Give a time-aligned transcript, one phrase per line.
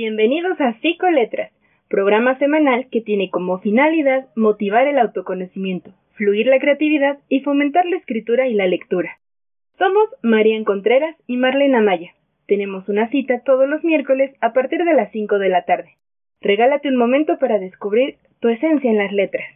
[0.00, 1.50] Bienvenidos a Psicoletras,
[1.88, 7.96] programa semanal que tiene como finalidad motivar el autoconocimiento, fluir la creatividad y fomentar la
[7.96, 9.18] escritura y la lectura.
[9.76, 12.12] Somos Marian Contreras y Marlene Amaya.
[12.46, 15.96] Tenemos una cita todos los miércoles a partir de las 5 de la tarde.
[16.40, 19.46] Regálate un momento para descubrir tu esencia en las letras.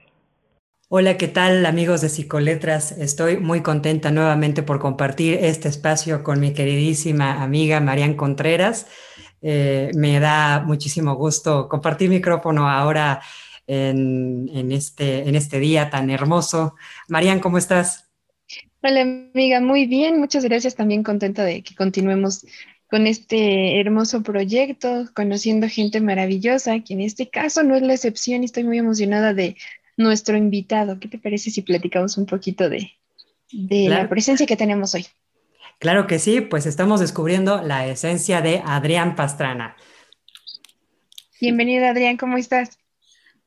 [0.88, 2.98] Hola, ¿qué tal amigos de Psicoletras?
[2.98, 8.88] Estoy muy contenta nuevamente por compartir este espacio con mi queridísima amiga Marian Contreras.
[9.42, 13.20] Eh, me da muchísimo gusto compartir micrófono ahora
[13.66, 16.76] en, este, en este día tan hermoso.
[17.08, 18.08] Marian, ¿cómo estás?
[18.82, 20.74] Hola amiga, muy bien, muchas gracias.
[20.74, 22.44] También contenta de que continuemos
[22.90, 28.42] con este hermoso proyecto, conociendo gente maravillosa, que en este caso no es la excepción
[28.42, 29.56] y estoy muy emocionada de
[29.96, 30.98] nuestro invitado.
[30.98, 32.92] ¿Qué te parece si platicamos un poquito de,
[33.50, 35.06] la presencia que tenemos hoy?
[35.82, 39.74] Claro que sí, pues estamos descubriendo la esencia de Adrián Pastrana.
[41.40, 42.78] Bienvenido Adrián, ¿cómo estás?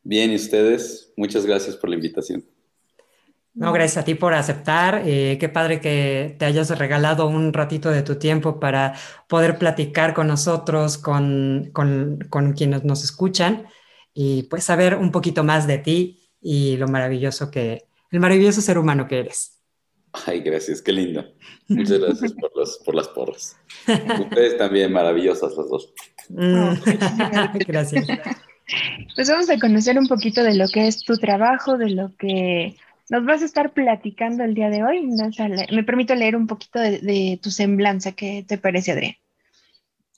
[0.03, 1.13] Bien, ¿y ustedes?
[1.15, 2.43] Muchas gracias por la invitación.
[3.53, 5.03] No, gracias a ti por aceptar.
[5.05, 8.95] Eh, qué padre que te hayas regalado un ratito de tu tiempo para
[9.29, 13.65] poder platicar con nosotros, con, con, con quienes nos escuchan
[14.13, 18.77] y pues saber un poquito más de ti y lo maravilloso que, el maravilloso ser
[18.77, 19.54] humano que eres.
[20.25, 21.25] Ay, gracias, qué lindo.
[21.67, 22.51] Muchas gracias por,
[22.85, 23.55] por las porras.
[24.19, 25.93] Ustedes también maravillosas las dos.
[26.29, 26.73] Mm.
[27.67, 28.07] gracias.
[29.15, 32.75] Pues vamos a conocer un poquito de lo que es tu trabajo, de lo que
[33.09, 35.07] nos vas a estar platicando el día de hoy.
[35.71, 38.13] Me permito leer un poquito de, de tu semblanza.
[38.13, 39.15] ¿Qué te parece, Adrián?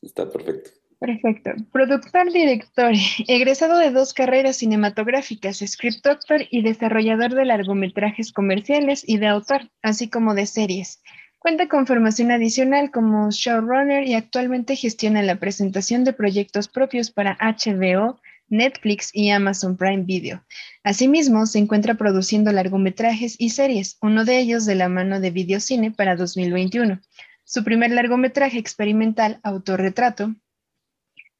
[0.01, 0.76] Está perfecto.
[0.99, 1.51] Perfecto.
[1.71, 2.91] Productor, director,
[3.27, 9.69] egresado de dos carreras cinematográficas, script doctor y desarrollador de largometrajes comerciales y de autor,
[9.83, 11.01] así como de series.
[11.37, 17.37] Cuenta con formación adicional como showrunner y actualmente gestiona la presentación de proyectos propios para
[17.39, 20.43] HBO, Netflix y Amazon Prime Video.
[20.83, 25.91] Asimismo, se encuentra produciendo largometrajes y series, uno de ellos de la mano de Videocine
[25.91, 26.99] para 2021.
[27.43, 30.33] Su primer largometraje experimental, Autorretrato,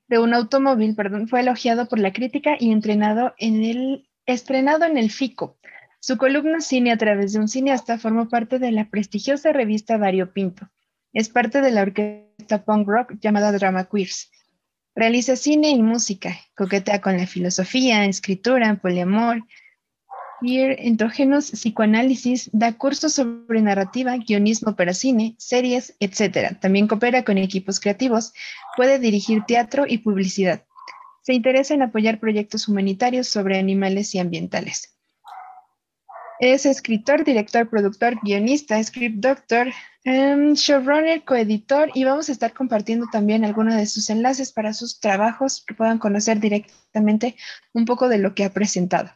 [0.07, 4.97] de un automóvil, perdón, fue elogiado por la crítica y entrenado en el, estrenado en
[4.97, 5.57] el FICO.
[6.00, 10.31] Su columna Cine a través de un cineasta formó parte de la prestigiosa revista Dario
[10.31, 10.69] Pinto.
[11.13, 14.31] Es parte de la orquesta punk rock llamada Drama Queers.
[14.95, 19.44] Realiza cine y música, coquetea con la filosofía, escritura, poliamor,
[20.39, 26.57] queer, endógenos, psicoanálisis, da cursos sobre narrativa, guionismo para cine, series, etc.
[26.59, 28.33] También coopera con equipos creativos,
[28.75, 30.63] puede dirigir teatro y publicidad.
[31.21, 34.97] Se interesa en apoyar proyectos humanitarios sobre animales y ambientales.
[36.39, 43.07] Es escritor, director, productor, guionista, script doctor, em, showrunner, coeditor y vamos a estar compartiendo
[43.11, 47.35] también algunos de sus enlaces para sus trabajos que puedan conocer directamente
[47.73, 49.09] un poco de lo que ha presentado.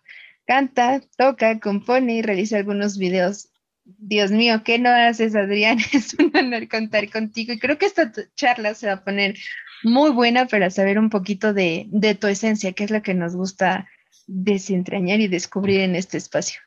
[0.52, 3.48] Canta, toca, compone y realiza algunos videos.
[3.86, 5.78] Dios mío, ¿qué no haces, Adrián?
[5.94, 9.38] Es un honor contar contigo y creo que esta charla se va a poner
[9.82, 11.88] muy buena para saber un poquito de,
[12.20, 13.88] tu esencia, que es lo que nos gusta
[14.28, 16.60] desentrañar y descubrir en este espacio.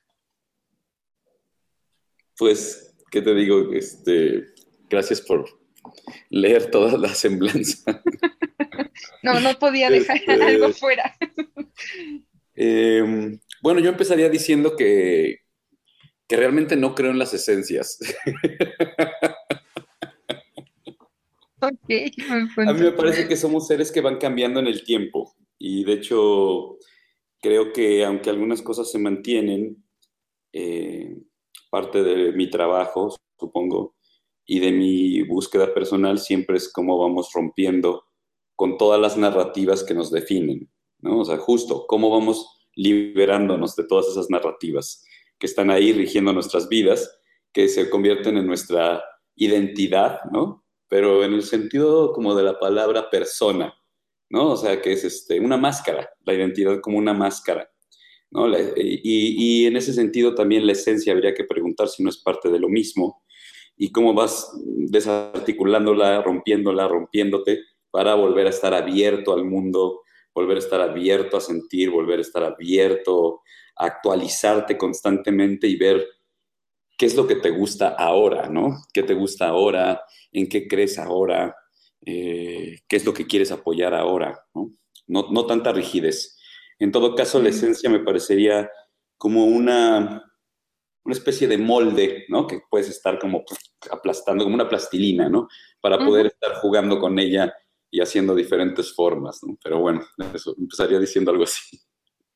[2.39, 3.71] Pues, ¿qué te digo?
[3.75, 4.47] Este,
[4.89, 5.45] gracias por
[6.31, 8.03] leer toda la semblanza.
[9.23, 11.15] no, no podía dejar este, algo fuera.
[12.57, 15.39] Eh, bueno, yo empezaría diciendo que,
[16.29, 17.99] realmente no creo en las esencias.
[21.63, 21.71] A
[22.75, 26.77] mí me parece que somos seres que van cambiando en el tiempo y de hecho
[27.41, 29.83] creo que aunque algunas cosas se mantienen,
[30.53, 31.17] eh,
[31.71, 33.97] parte de mi trabajo, supongo,
[34.45, 38.05] y de mi búsqueda personal siempre es cómo vamos rompiendo
[38.57, 41.21] con todas las narrativas que nos definen, ¿no?
[41.21, 45.05] O sea, justo cómo vamos liberándonos de todas esas narrativas
[45.39, 47.21] que están ahí rigiendo nuestras vidas,
[47.53, 49.03] que se convierten en nuestra
[49.37, 50.65] identidad, ¿no?
[50.89, 53.75] Pero en el sentido como de la palabra persona,
[54.31, 54.53] ¿no?
[54.53, 57.71] O sea, que es este, una máscara, la identidad como una máscara,
[58.31, 58.49] ¿no?
[58.49, 62.51] y, y en ese sentido también la esencia habría que preguntar si no es parte
[62.51, 63.23] de lo mismo
[63.77, 67.61] y cómo vas desarticulándola, rompiéndola, rompiéndote
[67.91, 70.01] para volver a estar abierto al mundo
[70.35, 73.43] volver a estar abierto a sentir, volver a estar abierto
[73.77, 76.05] a actualizarte constantemente y ver
[76.97, 78.85] qué es lo que te gusta ahora, ¿no?
[78.93, 80.03] ¿Qué te gusta ahora?
[80.33, 81.55] ¿En qué crees ahora?
[82.05, 84.45] Eh, ¿Qué es lo que quieres apoyar ahora?
[84.55, 84.73] ¿no?
[85.07, 86.39] No, tanta rigidez.
[86.79, 88.71] En todo caso, la esencia me parecería
[89.17, 90.25] como una,
[91.05, 92.47] una especie de molde, ¿no?
[92.47, 93.45] Que puedes estar como
[93.91, 95.49] aplastando, como una plastilina, ¿no?
[95.81, 97.53] Para poder estar jugando con ella
[97.95, 99.57] y haciendo diferentes formas, ¿no?
[99.63, 100.05] Pero bueno,
[100.35, 101.79] eso empezaría diciendo algo así.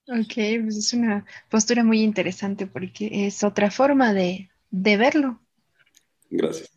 [0.07, 5.41] Ok, pues es una postura muy interesante porque es otra forma de, verlo.
[6.31, 6.71] Gracias.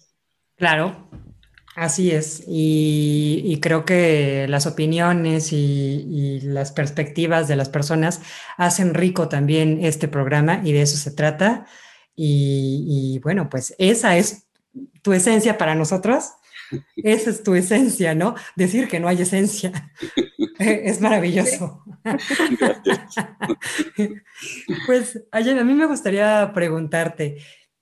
[0.56, 1.08] Claro,
[1.76, 2.44] así es.
[2.48, 8.20] Y, creo que las opiniones y, las perspectivas de las personas
[8.58, 11.68] hacen rico también este programa y de eso se trata.
[12.16, 14.48] Y, y bueno, pues esa es
[15.04, 16.32] tu esencia para nosotros.
[16.96, 18.36] Esa es tu esencia, ¿no?
[18.56, 19.72] Decir que no hay esencia.
[20.60, 21.84] es maravilloso.
[24.86, 27.38] pues, a mí me gustaría preguntarte,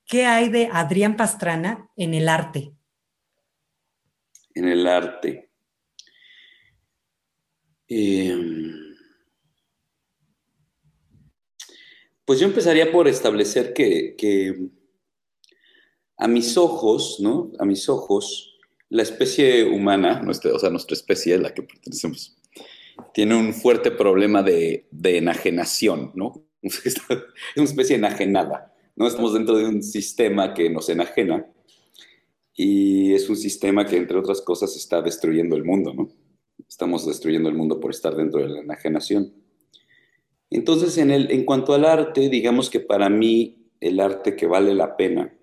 [0.05, 2.73] ¿qué hay de Adrián Pastrana en el arte?
[4.53, 5.49] En el arte.
[7.87, 8.95] Em,
[12.23, 14.69] pues yo empezaría por establecer que, que
[16.19, 17.51] a mis ojos, ¿no?
[17.57, 18.58] A mis ojos,
[18.89, 22.35] la especie humana, nuestra, o sea, nuestra especie, la que pertenecemos,
[23.13, 26.45] tiene un fuerte problema de, enajenación, ¿no?
[26.61, 27.01] Es
[27.55, 29.07] una especie enajenada, ¿no?
[29.07, 31.47] Estamos dentro de un sistema que nos enajena
[32.53, 36.09] y es un sistema que, entre otras cosas, está destruyendo el mundo, ¿no?
[36.67, 39.33] Estamos destruyendo el mundo por estar dentro de la enajenación.
[40.49, 44.73] Entonces, en, el, en cuanto al arte, digamos que para mí el arte que vale
[44.73, 45.38] la pena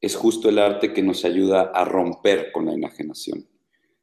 [0.00, 3.46] es justo el arte que nos ayuda a romper con la enajenación,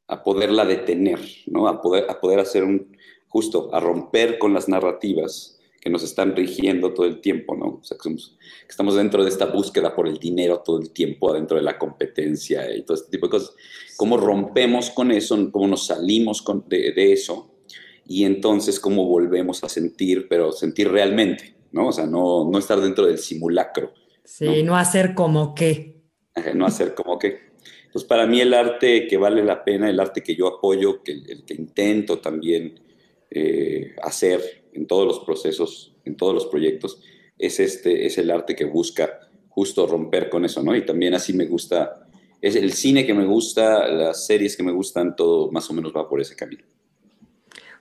[0.08, 1.68] a poderla detener, ¿no?
[1.68, 2.96] a, poder, a poder hacer un,
[3.28, 7.80] justo, a romper con las narrativas que nos están rigiendo todo el tiempo, ¿no?
[7.82, 8.14] O sea, que,
[8.68, 12.76] estamos dentro de esta búsqueda por el dinero todo el tiempo, adentro de la competencia
[12.76, 13.56] y todo este tipo de cosas.
[13.96, 15.52] ¿Cómo rompemos con eso?
[15.52, 17.52] ¿Cómo nos salimos de, de eso?
[18.06, 21.90] Y entonces, ¿cómo volvemos a sentir, pero sentir realmente, ¿no?
[21.90, 23.94] O sea, no, no estar dentro del simulacro,
[24.28, 26.02] Sí, no, hacer como que.
[26.54, 27.48] No hacer como que.
[27.94, 31.14] Pues para mí el arte que vale la pena, el arte que yo apoyo, que
[31.14, 32.78] el, que intento también
[33.32, 37.02] eh, hacer en todos los procesos, en todos los proyectos,
[37.38, 40.76] es este, es el arte que busca justo romper con eso, ¿no?
[40.76, 42.06] Y también así me gusta,
[42.42, 45.94] es el cine que me gusta, las series que me gustan, todo más o menos
[45.96, 46.66] va por ese camino.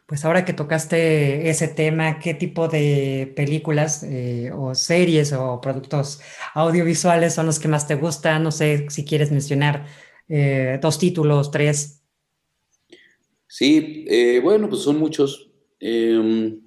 [0.07, 6.21] Pues ahora que tocaste ese tema, ¿qué tipo de películas eh, o series o productos
[6.55, 8.45] audiovisuales son los que más te gustan?
[8.45, 9.85] No sé si quieres mencionar
[10.29, 12.05] eh, dos títulos, tres.
[13.49, 15.51] Sí, eh, bueno, pues son muchos.
[15.81, 16.61] Em,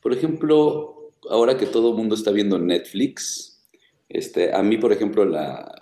[0.00, 3.66] por ejemplo, ahora que todo el mundo está viendo Netflix,
[4.08, 5.74] este, a mí, por ejemplo, la,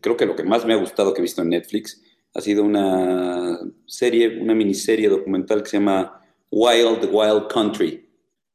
[0.00, 2.02] creo que lo que más me ha gustado que he visto en Netflix
[2.34, 8.08] ha sido una serie, una miniserie documental que se llama Wild Wild Country.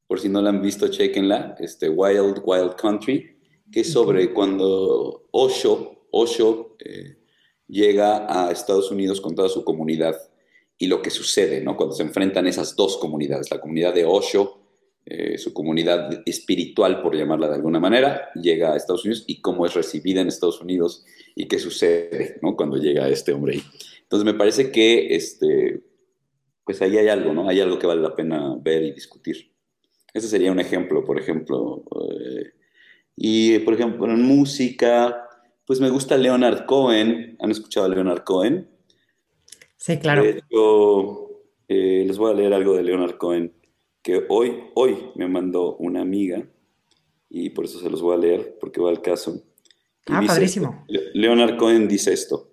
[0.07, 1.55] Por si no la han visto, chequenla.
[1.59, 3.37] Este, Wild Wild Country,
[3.71, 7.17] que es sobre cuando Osho, Osho eh,
[7.67, 10.15] llega a Estados Unidos con toda su comunidad
[10.77, 11.75] y lo que sucede, ¿no?
[11.75, 14.64] Cuando se enfrentan esas dos comunidades, la comunidad de Osho,
[15.05, 19.65] eh, su comunidad espiritual, por llamarla de alguna manera, llega a Estados Unidos y cómo
[19.65, 21.05] es recibida en Estados Unidos
[21.35, 22.55] y qué sucede ¿no?
[22.55, 23.63] cuando llega este hombre ahí.
[24.01, 25.81] Entonces me parece que este,
[26.63, 27.47] pues ahí hay algo, ¿no?
[27.47, 29.51] Hay algo que vale la pena ver y discutir.
[30.13, 31.83] Ese sería un ejemplo, por ejemplo.
[32.01, 32.53] Eh,
[33.15, 35.27] y, por ejemplo, en música,
[35.65, 37.37] pues me gusta Leonard Cohen.
[37.39, 38.67] ¿Han escuchado a Leonard Cohen?
[39.77, 40.23] Sí, claro.
[41.67, 43.53] Eh, les voy a leer algo de Leonard Cohen,
[44.05, 46.47] que hoy, hoy me mandó una amiga,
[47.27, 49.43] y por eso se los voy a leer, porque va al caso.
[50.05, 50.85] Ah, padrísimo.
[51.15, 52.51] Leonard Cohen dice esto.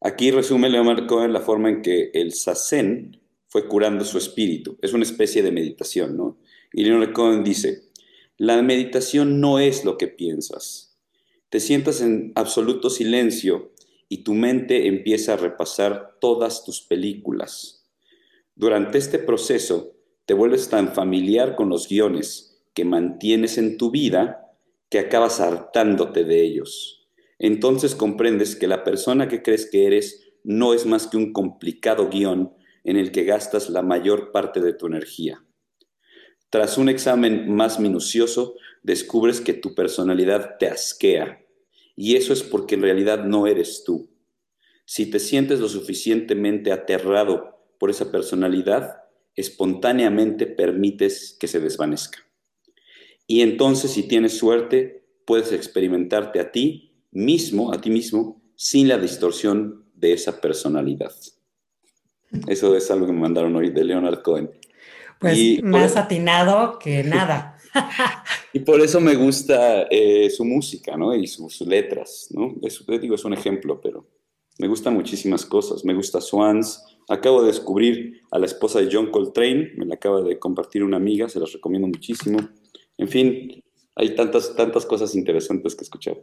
[0.00, 4.78] Aquí resume Leonard Cohen la forma en que el sazen fue curando su espíritu.
[4.80, 6.38] Es una especie de meditación, ¿no?
[6.72, 7.90] Y Leonard Cohen dice,
[8.38, 10.96] la meditación no es lo que piensas.
[11.50, 13.74] Te sientas en absoluto silencio
[14.08, 17.84] y tu mente empieza a repasar todas tus películas.
[18.54, 24.56] Durante este proceso te vuelves tan familiar con los guiones que mantienes en tu vida
[24.88, 27.08] que acabas hartándote de ellos.
[27.38, 32.08] Entonces comprendes que la persona que crees que eres no es más que un complicado
[32.08, 32.52] guion
[32.84, 35.44] en el que gastas la mayor parte de tu energía.
[36.50, 41.44] Tras un examen más minucioso, descubres que tu personalidad te asquea,
[41.94, 44.10] y eso es porque en realidad no eres tú.
[44.84, 49.04] Si te sientes lo suficientemente aterrado por esa personalidad,
[49.36, 52.18] espontáneamente permites que se desvanezca.
[53.26, 58.98] Y entonces, si tienes suerte, puedes experimentarte a ti mismo, a ti mismo, sin la
[58.98, 61.12] distorsión de esa personalidad.
[62.46, 64.50] Eso es algo que me mandaron hoy de Leonard Cohen.
[65.18, 67.56] Pues más atinado que nada.
[68.52, 71.14] y por eso me gusta eh, su música, ¿no?
[71.14, 72.54] Y sus letras, ¿no?
[73.00, 74.08] digo, es un ejemplo, pero
[74.58, 75.84] me gustan muchísimas cosas.
[75.84, 80.22] Me gusta Swans, Acabo de descubrir a la esposa de John Coltrane, me la acaba
[80.22, 82.38] de compartir una amiga, se las recomiendo muchísimo.
[82.96, 83.64] En fin,
[83.96, 86.16] hay tantas, tantas cosas interesantes que escuchar.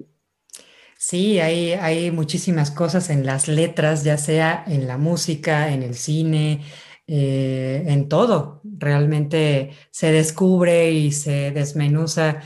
[0.97, 5.95] Sí, hay, hay muchísimas cosas en las letras, ya sea en la música, en el
[5.95, 6.61] cine,
[7.05, 8.61] eh, en todo.
[8.63, 12.39] Realmente se descubre y se desmenuza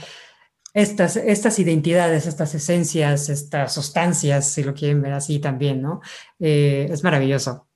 [0.74, 6.02] estas, estas identidades, estas esencias, estas sustancias, si lo quieren ver así también, ¿no?
[6.40, 7.68] Eh, es maravilloso.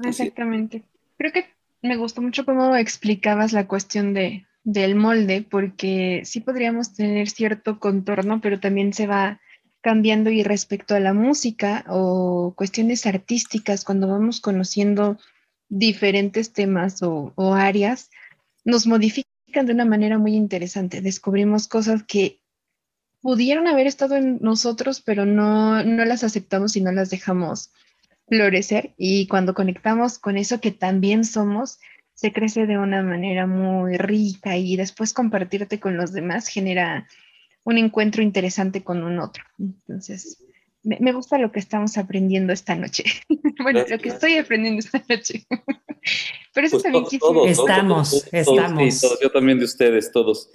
[0.00, 0.84] Exactamente.
[1.16, 1.46] Creo que
[1.82, 7.78] me gustó mucho cómo explicabas la cuestión de, del molde, porque sí podríamos tener cierto
[7.80, 9.40] contorno, pero también se va
[9.80, 15.18] cambiando y respecto a la música o cuestiones artísticas, cuando vamos conociendo
[15.68, 18.10] diferentes temas o, o áreas,
[18.64, 21.00] nos modifican de una manera muy interesante.
[21.00, 22.40] Descubrimos cosas que
[23.20, 27.72] pudieron haber estado en nosotros, pero no, no las aceptamos y no las dejamos
[28.28, 28.94] florecer.
[28.96, 31.78] Y cuando conectamos con eso que también somos,
[32.14, 37.06] se crece de una manera muy rica y después compartirte con los demás genera
[37.64, 39.44] un encuentro interesante con un otro.
[39.58, 40.42] Entonces,
[40.82, 43.04] me, gusta lo que estamos aprendiendo esta noche.
[43.62, 45.46] bueno, lo que estoy aprendiendo esta noche.
[46.54, 49.18] Pero eso pues también Estamos, estamos.
[49.20, 50.50] yo también de ustedes, todos.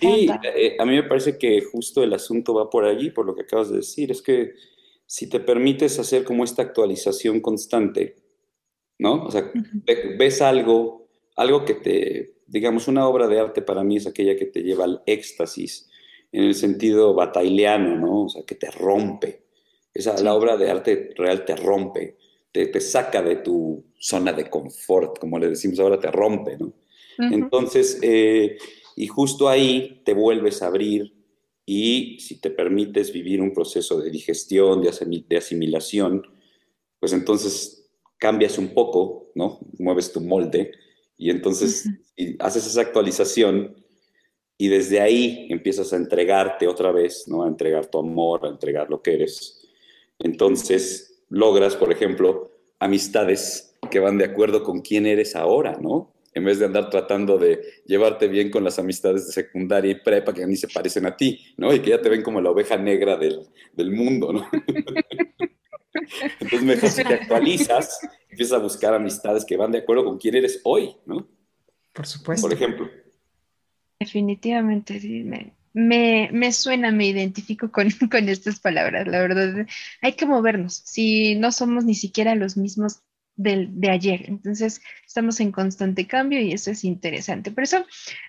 [0.00, 3.34] Sí, eh, a mí me parece que justo el asunto va por allí, por lo
[3.34, 4.10] que acabas de decir.
[4.10, 4.54] Es que
[5.08, 8.16] si te permites hacer como esta actualización constante,
[8.98, 9.24] ¿no?
[9.24, 9.50] O sea,
[10.18, 14.44] ves algo, algo que te, digamos, una obra de arte para mí es aquella que
[14.44, 15.88] te lleva al éxtasis,
[16.30, 18.24] en el sentido bataileano, ¿no?
[18.24, 19.44] O sea, que te rompe.
[19.94, 22.18] Esa, La obra de arte real te rompe,
[22.52, 26.74] te, te, saca de tu zona de confort, como le decimos ahora, te rompe, ¿no?
[27.18, 28.58] Entonces, eh,
[28.94, 31.17] y justo ahí te vuelves a abrir
[31.70, 36.26] y si te permites vivir un proceso de digestión, de asimilación,
[36.98, 39.60] pues entonces cambias un poco, ¿no?
[39.78, 40.72] Mueves tu molde
[41.18, 41.86] y entonces
[42.38, 43.84] haces esa actualización
[44.56, 47.44] y desde ahí empiezas a entregarte otra vez, ¿no?
[47.44, 49.68] A entregar tu amor, a entregar lo que eres.
[50.18, 56.14] Entonces logras, por ejemplo, amistades que van de acuerdo con quién eres ahora, ¿no?
[56.34, 60.32] En vez de andar tratando de llevarte bien con las amistades de secundaria y prepa
[60.32, 61.74] que ni se parecen a ti, ¿no?
[61.74, 63.40] Y que ya te ven como la oveja negra del,
[63.72, 64.48] del mundo, ¿no?
[66.40, 70.34] Entonces, mejor si te actualizas, empiezas a buscar amistades que van de acuerdo con quién
[70.34, 71.26] eres hoy, ¿no?
[71.92, 72.46] Por supuesto.
[72.46, 72.88] Por ejemplo.
[73.98, 75.24] Definitivamente, sí.
[75.72, 79.66] Me, me, suena, me identifico con, con estas palabras, la verdad.
[80.00, 80.82] Hay que movernos.
[80.84, 83.00] Si no somos ni siquiera los mismos
[83.38, 84.24] del, de ayer.
[84.26, 87.50] Entonces, estamos en constante cambio y eso es interesante.
[87.50, 87.86] Por eso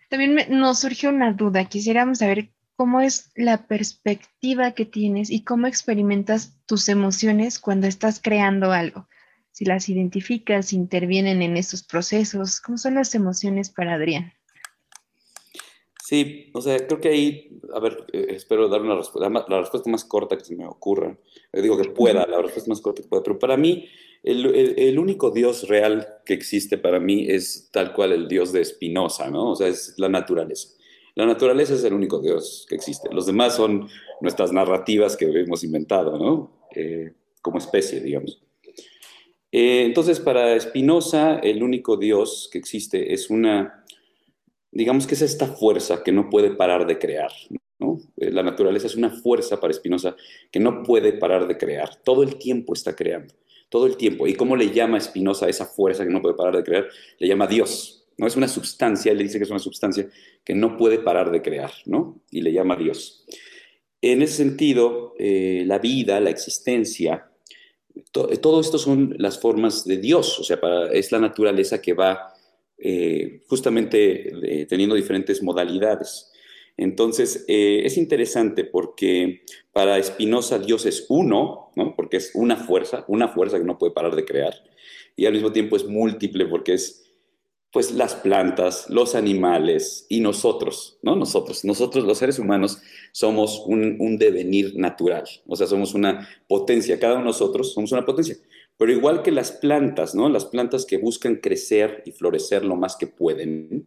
[0.10, 1.66] también nos surgió una duda.
[1.66, 8.22] Quisiéramos saber cómo es la perspectiva que tienes y cómo experimentas tus emociones cuando estás
[8.24, 9.10] creando algo.
[9.52, 14.32] Si las identificas, intervienen en esos procesos, ¿cómo son las emociones para Adrián?
[16.10, 19.92] Sí, o sea, creo que ahí, a ver, eh, espero dar una respuesta, la respuesta
[19.92, 21.16] más corta que se me ocurra.
[21.54, 23.88] Eh, digo que pueda, la respuesta más corta que pueda, pero para mí,
[24.24, 24.44] el,
[24.76, 29.30] el, único Dios real que existe para mí es tal cual el Dios de Spinoza,
[29.30, 29.52] ¿no?
[29.52, 30.70] O sea, es la naturaleza.
[31.14, 33.08] La naturaleza es el único Dios que existe.
[33.14, 33.88] Los demás son
[34.20, 36.66] nuestras narrativas que hemos inventado, ¿no?
[36.74, 37.14] Eh,
[37.44, 38.42] como especie, digamos.
[39.52, 43.86] Entonces, para Spinoza, el único Dios que existe es una,
[44.72, 47.32] digamos que es esta fuerza que no puede parar de crear.
[48.18, 50.16] Eh, la naturaleza es una fuerza para Spinoza
[50.52, 51.96] que no puede parar de crear.
[52.04, 53.34] Todo el tiempo está creando,
[53.70, 54.28] todo el tiempo.
[54.28, 56.88] ¿Y cómo le llama Spinoza esa fuerza que no puede parar de crear?
[57.18, 58.08] Le llama Dios.
[58.18, 58.28] ¿no?
[58.28, 60.08] Es una sustancia, le dice que es una sustancia
[60.44, 62.20] que no puede parar de crear, ¿no?
[62.32, 63.26] Y le llama Dios.
[64.02, 67.30] En ese sentido, eh, la vida, la existencia,
[68.12, 70.60] todo esto son las formas de Dios, o sea,
[70.92, 72.34] es la naturaleza que va
[72.82, 76.32] eh, justamente teniendo diferentes modalidades.
[76.80, 79.42] Entonces, eh, es interesante porque
[79.74, 81.94] para Spinoza Dios es uno, ¿no?
[81.94, 84.54] porque es una fuerza, una fuerza que no puede parar de crear,
[85.18, 87.04] y al mismo tiempo es múltiple porque es
[87.72, 91.16] pues las plantas, los animales y nosotros, ¿no?
[91.16, 92.82] Nosotros, nosotros los seres humanos
[93.12, 98.06] somos un, devenir natural, o sea, somos una potencia, cada uno de nosotros somos una
[98.06, 98.38] potencia,
[98.80, 100.30] pero igual que las plantas, ¿no?
[100.30, 103.86] Las plantas que buscan crecer y florecer lo más que pueden,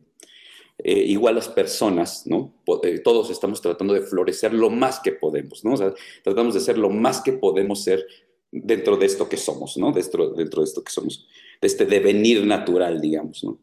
[0.77, 2.63] eh, igual las personas, ¿no?
[2.83, 5.73] Eh, todos estamos tratando de florecer lo más que podemos, ¿no?
[5.73, 8.07] O sea, tratamos de ser lo más que podemos ser
[8.51, 9.93] dentro de esto que somos, ¿no?
[9.93, 11.27] Dentro, de esto que somos,
[11.63, 13.61] de este devenir natural, digamos, ¿no?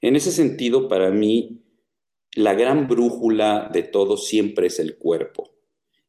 [0.00, 1.62] En ese sentido, para mí,
[2.34, 5.54] la gran brújula de todo siempre es el cuerpo.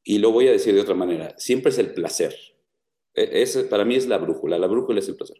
[0.03, 2.52] Y lo voy a decir de otra manera, siempre es el placer.
[3.15, 5.37] E, ese para mí es la brújula, la brújula es el placer.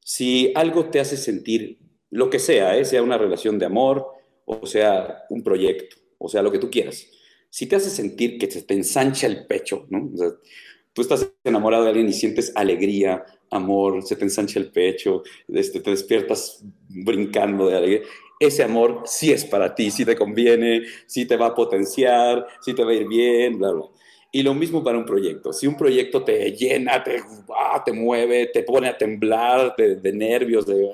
[0.00, 1.78] Si algo te hace sentir
[2.10, 2.84] lo que sea, ¿eh?
[2.84, 4.06] sea una relación de amor
[4.46, 7.06] o sea un proyecto, o sea lo que tú quieras,
[7.50, 10.10] si te hace sentir que se te ensancha el pecho, ¿no?
[10.92, 15.80] Tú estás enamorado de alguien y sientes alegría, amor, se te ensancha el pecho, este,
[15.80, 18.00] te despiertas brincando de alegría.
[18.38, 22.74] Ese amor sí es para ti, sí te conviene, sí te va a potenciar, sí
[22.74, 23.84] te va a ir bien, bla, bla.
[24.34, 25.52] Y lo mismo para un proyecto.
[25.52, 27.20] Si un proyecto te llena, te,
[27.56, 30.90] ah, te mueve, te pone a temblar de, de, nervios, de,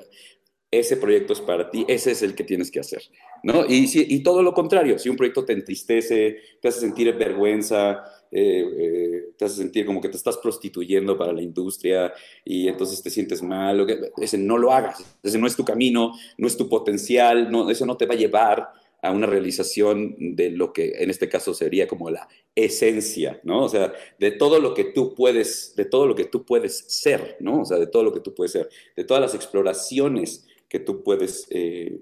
[0.69, 3.01] ese proyecto es para ti, ese es el que tienes que hacer.
[3.41, 3.65] ¿no?
[3.65, 8.03] Y, si, y todo lo contrario, si un proyecto te entristece, te hace sentir vergüenza,
[8.31, 12.13] eh, eh, te hace sentir como que te estás prostituyendo para la industria
[12.45, 16.45] y entonces te sientes mal, ese no lo hagas, ese no es tu camino, no
[16.45, 18.69] es tu potencial, no, eso no te va a llevar
[19.01, 23.63] a una realización de lo que en este caso sería como la esencia, ¿no?
[23.65, 27.37] O sea, de todo lo que tú puedes, de todo lo que tú puedes ser,
[27.39, 27.61] ¿no?
[27.61, 31.03] O sea, de todo lo que tú puedes ser, de todas las exploraciones que tú
[31.03, 32.01] puedes, eh,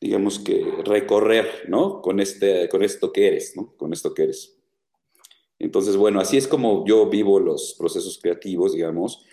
[0.00, 2.00] digamos que, recorrer, ¿no?
[2.00, 3.74] Con, este, con esto que eres, ¿no?
[3.76, 4.56] Con esto que eres.
[5.58, 9.24] Entonces, bueno, así es como yo vivo los procesos creativos, digamos.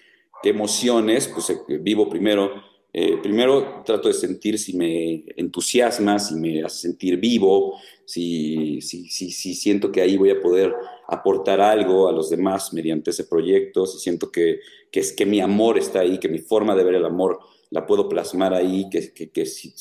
[0.41, 1.27] ¿Qué emociones?
[1.27, 2.51] Pues eh, vivo primero,
[2.93, 9.07] eh, primero trato de sentir si me entusiasma, si me hace sentir vivo, si, si,
[9.07, 10.73] si, si, siento que ahí voy a poder
[11.07, 14.59] aportar algo a los demás mediante ese proyecto, si siento que,
[14.91, 17.39] que es que mi amor está ahí, que mi forma de ver el amor
[17.71, 19.73] la puedo plasmar ahí, que, que, si,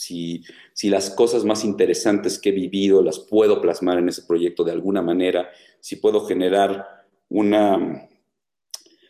[0.72, 4.70] si, las cosas más interesantes que he vivido las puedo plasmar en ese proyecto de
[4.70, 5.50] alguna manera,
[5.80, 6.86] si puedo generar
[7.28, 8.08] una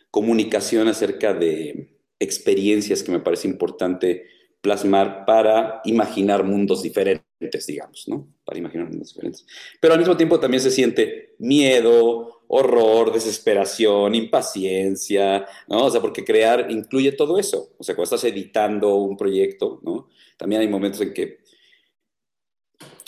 [0.09, 4.27] comunicación acerca de experiencias que me parece importante
[4.61, 8.27] plasmar para imaginar mundos diferentes, digamos, ¿no?
[8.45, 9.45] Para imaginar mundos diferentes.
[9.79, 15.85] Pero al mismo tiempo también se siente miedo, horror, desesperación, impaciencia, ¿no?
[15.85, 17.73] O sea, porque crear incluye todo eso.
[17.77, 20.09] O sea, cuando estás editando un proyecto, ¿no?
[20.37, 21.39] También hay momentos en que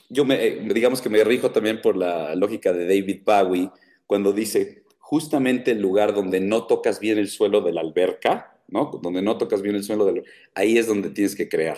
[0.10, 3.70] yo me, eh, digamos que me rijo también por la lógica de David Bowie,
[4.08, 9.00] cuando dice, justamente el lugar donde no tocas bien el suelo de la alberca, ¿no?
[9.02, 10.24] Donde no tocas bien el suelo del...
[10.56, 11.78] Ahí es donde tienes que crear.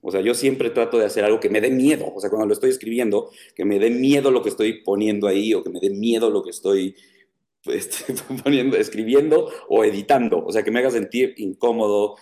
[0.00, 2.12] O sea, yo siempre trato de hacer algo que me dé miedo.
[2.14, 5.54] O sea, cuando lo estoy escribiendo, que me dé miedo lo que estoy poniendo ahí
[5.54, 6.96] o que me dé miedo lo que estoy
[7.66, 10.44] este, poniendo, escribiendo o editando.
[10.44, 12.16] O sea, que me haga sentir incómodo,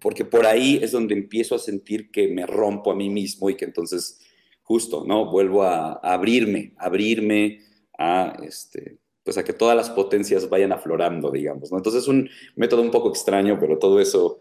[0.00, 3.56] porque por ahí es donde empiezo a sentir que me rompo a mí mismo y
[3.56, 4.20] que entonces
[4.62, 5.30] justo, ¿no?
[5.30, 7.60] Vuelvo a, abrirme, abrirme
[7.98, 11.78] a, este, pues a que todas las potencias vayan aflorando, digamos, ¿no?
[11.78, 14.40] Entonces es un método un poco extraño, pero todo eso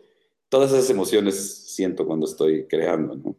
[0.52, 3.36] todas esas emociones siento cuando estoy creando, ¿no?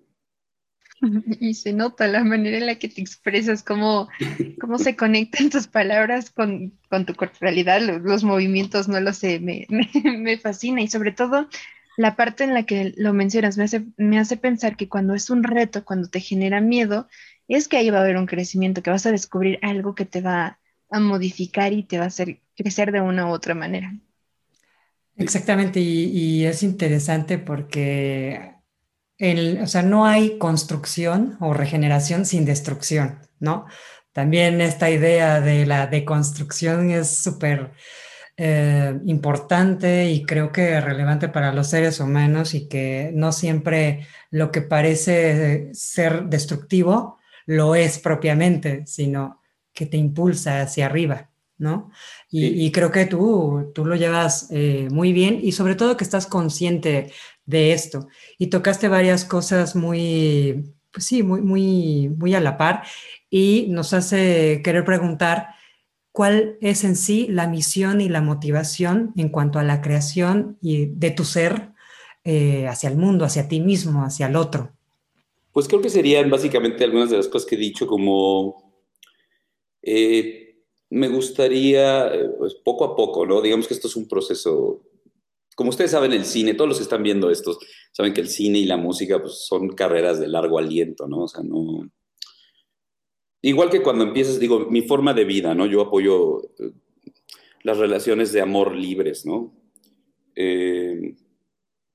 [1.41, 4.09] Y se nota la manera en la que te expresas, cómo,
[4.61, 9.41] cómo se conectan tus palabras con, con tu corporalidad, los, los, movimientos, no lo sé,
[9.41, 9.67] me,
[10.05, 11.49] me, me, fascina y sobre todo
[11.99, 15.29] la parte en la que lo mencionas me hace, me hace pensar que cuando es
[15.29, 17.09] un reto, cuando te genera miedo,
[17.47, 20.23] es que ahí va a haber un crecimiento, que vas a descubrir algo que te
[20.23, 20.61] va
[20.93, 23.93] a modificar y te va a hacer crecer de una u otra manera.
[25.17, 28.55] Exactamente, y, es interesante porque
[29.19, 33.67] el, o sea, no hay construcción o regeneración sin destrucción, ¿no?
[34.13, 37.73] También esta idea de la deconstrucción es súper
[38.37, 44.51] eh, importante y creo que relevante para los seres humanos y que no siempre lo
[44.51, 49.42] que parece ser destructivo lo es propiamente, sino
[49.73, 51.31] que te impulsa hacia arriba.
[51.59, 51.93] ¿no?
[52.29, 56.27] Y, creo que tú, tú lo llevas eh, muy bien y sobre todo que estás
[56.27, 57.13] consciente
[57.47, 58.09] de esto.
[58.37, 62.83] Y tocaste varias cosas muy, pues sí, muy, muy, muy a la par
[63.31, 65.51] y nos hace querer preguntar
[66.11, 70.87] cuál es en sí la misión y la motivación en cuanto a la creación y
[70.87, 71.71] de tu ser
[72.25, 74.73] eh, hacia el mundo, hacia ti mismo, hacia el otro.
[75.53, 78.62] Pues creo que serían básicamente algunas de las cosas que he dicho como...
[79.83, 83.41] Eh, me gustaría, eh, pues poco a poco, ¿no?
[83.41, 84.83] Digamos que esto es un proceso,
[85.57, 87.59] como ustedes saben, el cine, todos los que están viendo esto,
[87.93, 91.25] saben que el cine y la música pues, son carreras de largo aliento, ¿no?
[91.25, 91.91] O sea, no...
[93.45, 95.67] Igual que cuando empiezas, digo, mi forma de vida, ¿no?
[95.67, 96.71] Yo apoyo eh,
[97.65, 99.53] las relaciones de amor libres, ¿no?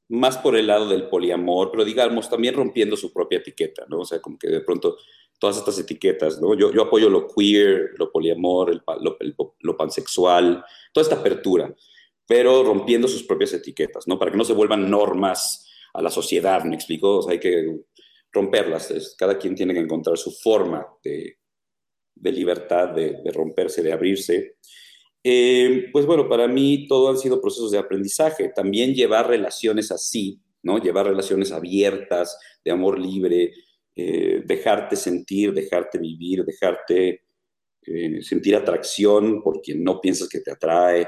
[0.10, 4.00] Más por el lado del poliamor, pero digamos, también rompiendo su propia etiqueta, ¿no?
[4.00, 4.98] O sea, como que de pronto
[5.40, 6.56] todas estas etiquetas, ¿no?
[6.56, 9.18] Yo, yo apoyo lo queer, lo poliamor, el, lo,
[9.60, 11.74] lo, pansexual, toda esta apertura,
[12.26, 14.18] pero rompiendo sus propias etiquetas, ¿no?
[14.18, 17.18] Para que no se vuelvan normas a la sociedad, ¿me explico?
[17.18, 17.82] O sea, hay que
[18.32, 21.38] romperlas, cada quien tiene que encontrar su forma de,
[22.16, 24.58] de libertad, de, de, romperse, de abrirse.
[25.24, 28.50] Eh, pues bueno, para mí todo han sido procesos de aprendizaje.
[28.56, 30.78] También llevar relaciones así, ¿no?
[30.80, 33.54] Llevar relaciones abiertas, de amor libre,
[33.98, 37.24] eh, dejarte sentir, dejarte vivir, dejarte
[37.82, 41.08] eh, sentir atracción por quien no piensas que te atrae,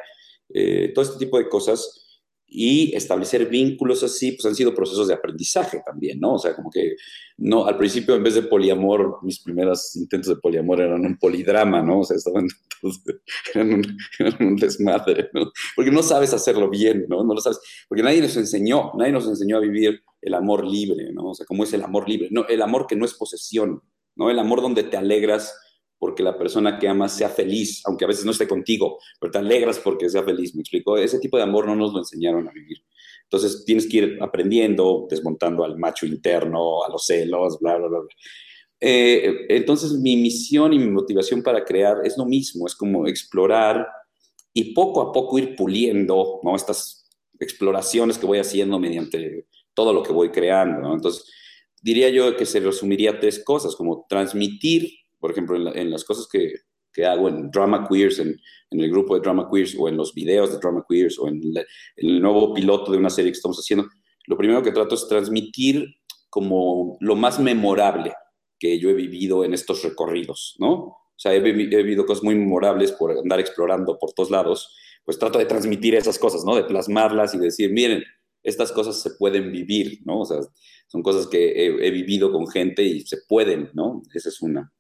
[0.96, 2.09] todo este tipo de cosas
[2.52, 6.34] y establecer vínculos así, pues han sido procesos de aprendizaje también, ¿no?
[6.34, 6.96] O sea, como que,
[7.38, 11.84] no, al principio en vez de poliamor, mis primeros intentos de poliamor eran un polidrama,
[11.84, 12.00] ¿no?
[12.00, 12.48] O sea, estaban
[13.54, 13.98] eran, un,
[14.40, 15.52] un, desmadre, ¿no?
[15.76, 17.24] Porque no sabes hacerlo bien, ¿no?
[17.24, 21.12] No lo sabes, porque nadie nos enseñó, nadie nos enseñó a vivir el amor libre,
[21.14, 21.30] ¿no?
[21.30, 22.30] O sea, ¿cómo es el amor libre?
[22.32, 23.84] No, el amor que no es posesión,
[24.16, 24.32] ¿no?
[24.32, 25.54] El amor donde te alegras
[26.00, 29.38] porque la persona que amas sea feliz, aunque a veces no esté contigo, pero te
[29.38, 30.98] alegras porque sea feliz, me explico.
[30.98, 32.78] Ese tipo de amor no nos lo enseñaron a vivir.
[33.24, 38.00] Entonces tienes que ir aprendiendo, desmontando al macho interno, a los celos, bla, bla, bla.
[38.80, 43.86] Eh, entonces mi misión y mi motivación para crear es lo mismo, es como explorar
[44.54, 46.56] y poco a poco ir puliendo ¿no?
[46.56, 47.10] estas
[47.40, 50.80] exploraciones que voy haciendo mediante todo lo que voy creando.
[50.80, 50.94] ¿no?
[50.94, 51.26] Entonces
[51.82, 56.54] diría yo que se resumiría tres cosas, como transmitir por ejemplo, en, las cosas que,
[56.94, 58.40] que, hago en Drama Queers, en,
[58.72, 61.42] en, el grupo de Drama Queers, o en los videos de Drama Queers, o en,
[61.98, 63.88] el nuevo piloto de una serie que estamos haciendo,
[64.28, 65.96] lo primero que trato es transmitir
[66.30, 68.14] como lo más memorable
[68.60, 70.74] que yo he vivido en estos recorridos, ¿no?
[71.20, 75.40] O sea, he, vivido cosas muy memorables por andar explorando por todos lados, pues trato
[75.40, 76.56] de transmitir esas cosas, ¿no?
[76.56, 78.04] De plasmarlas y decir, miren,
[78.44, 80.22] estas cosas se pueden vivir, ¿no?
[80.22, 80.38] O sea,
[80.88, 84.02] son cosas que he, he vivido con gente y se pueden, ¿no?
[84.14, 84.72] Esa es una.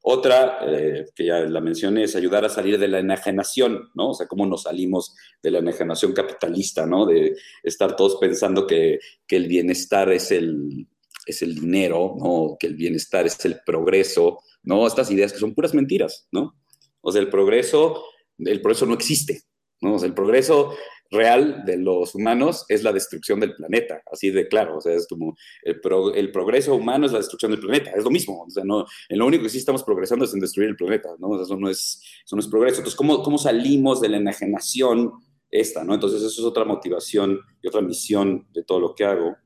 [0.00, 4.10] Otra, eh, que ya la mencioné, es ayudar a salir de la enajenación, ¿no?
[4.10, 7.04] O sea, cómo nos salimos de la enajenación capitalista, ¿no?
[7.04, 10.86] De estar todos pensando que, el bienestar es el,
[11.26, 12.56] es el dinero, ¿no?
[12.58, 14.86] Que el bienestar es el progreso, ¿no?
[14.86, 16.54] Estas ideas que son puras mentiras, ¿no?
[17.00, 18.04] O sea, el progreso,
[18.38, 19.42] el progreso no existe,
[19.80, 19.94] ¿no?
[19.94, 20.74] O sea, el progreso
[21.10, 25.06] real de los humanos es la destrucción del planeta, así de claro, o sea, es
[25.08, 28.84] como el, progreso humano es la destrucción del planeta, es lo mismo, o sea, no,
[29.08, 31.40] en lo único que sí estamos progresando es en destruir el planeta, ¿no?
[31.40, 32.78] eso, no es, eso no es progreso.
[32.78, 35.12] Entonces, ¿cómo, ¿cómo salimos de la enajenación
[35.50, 35.94] esta, ¿no?
[35.94, 39.36] Entonces, eso es otra motivación y otra misión de todo lo que hago.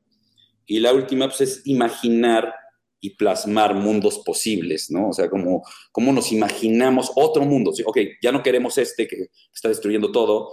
[0.66, 2.52] Y la última, pues, es imaginar
[3.00, 5.08] y plasmar mundos posibles, ¿no?
[5.08, 7.72] O sea, como, cómo nos imaginamos otro mundo.
[7.72, 7.82] ¿sí?
[7.84, 10.50] Ok, ya no queremos este que está destruyendo todo,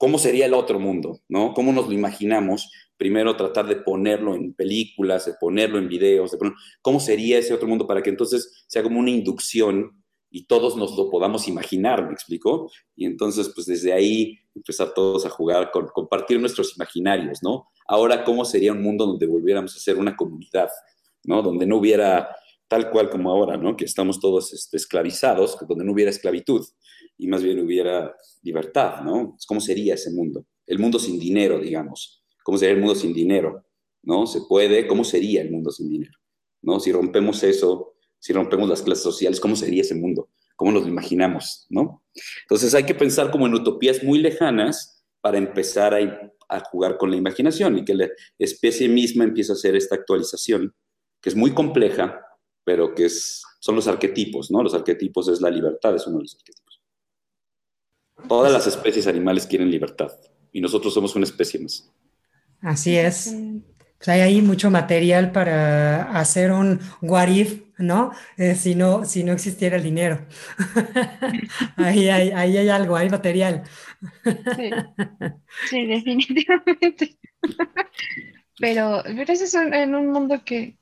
[0.00, 1.20] ¿Cómo sería el otro mundo?
[1.28, 1.52] ¿no?
[1.52, 2.72] ¿Cómo nos lo imaginamos?
[2.96, 6.38] Primero tratar de ponerlo en películas, de ponerlo en videos, de
[6.80, 10.96] cómo sería ese otro mundo para que entonces sea como una inducción y todos nos
[10.96, 12.70] lo podamos imaginar, ¿me explico?
[12.96, 17.68] Y entonces, pues desde ahí empezar todos a jugar, con, compartir nuestros imaginarios, ¿no?
[17.86, 20.70] Ahora, ¿cómo sería un mundo donde volviéramos a ser una comunidad,
[21.24, 21.42] ¿no?
[21.42, 22.34] Donde no hubiera
[22.68, 23.76] tal cual como ahora, ¿no?
[23.76, 26.64] Que estamos todos este, esclavizados, donde no hubiera esclavitud
[27.20, 29.36] y más bien hubiera libertad, ¿no?
[29.46, 30.46] ¿Cómo sería ese mundo?
[30.66, 32.24] El mundo sin dinero, digamos.
[32.42, 33.66] ¿Cómo sería el mundo sin dinero?
[34.02, 34.26] ¿No?
[34.26, 34.86] ¿Se puede?
[34.86, 36.18] ¿Cómo sería el mundo sin dinero?
[36.62, 36.80] ¿No?
[36.80, 40.30] Si rompemos eso, si rompemos las clases sociales, ¿cómo sería ese mundo?
[40.56, 41.66] ¿Cómo nos lo imaginamos?
[41.68, 42.02] ¿No?
[42.42, 47.16] Entonces hay que pensar como en utopías muy lejanas para empezar a, jugar con la
[47.16, 50.74] imaginación y que la especie misma empiece a hacer esta actualización,
[51.20, 52.20] que es muy compleja,
[52.64, 54.62] pero que es, son los arquetipos, ¿no?
[54.62, 56.69] Los arquetipos es la libertad, es uno de los arquetipos.
[58.28, 60.12] Todas las especies animales quieren libertad
[60.52, 61.90] y nosotros somos una especie más.
[62.60, 63.34] Así es.
[63.98, 68.12] Pues hay ahí mucho material para hacer un what if, ¿no?
[68.36, 69.04] Eh, si ¿no?
[69.04, 70.26] Si no existiera el dinero.
[71.76, 73.62] ahí, hay, ahí hay algo, hay material.
[74.56, 74.70] sí.
[75.68, 77.18] sí, definitivamente.
[78.58, 80.78] pero, pero eso es en un mundo que,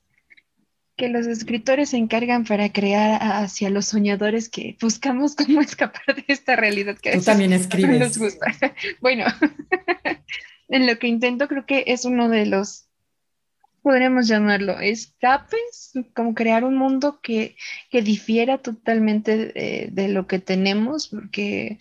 [0.99, 6.25] que los escritores se encargan para crear hacia los soñadores que buscamos cómo escapar de
[6.27, 7.99] esta realidad que Tú también escribes.
[7.99, 8.53] nos gusta.
[9.01, 9.23] bueno,
[10.67, 12.89] en lo que intento creo que es uno de los,
[13.81, 17.55] podríamos llamarlo, escapes, como crear un mundo que,
[17.89, 21.79] que difiera totalmente de, de lo que tenemos, porque,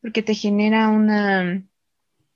[0.00, 1.64] porque te genera una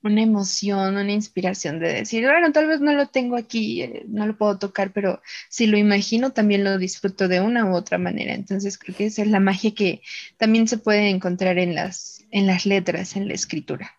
[0.05, 4.25] una emoción, una inspiración de decir, bueno, tal vez no lo tengo aquí, eh, no
[4.27, 8.33] lo puedo tocar, pero si lo imagino también lo disfruto de una u otra manera.
[8.33, 10.01] Entonces creo que esa es la magia que
[10.37, 13.93] también se puede encontrar en las, en las letras, en la escritura.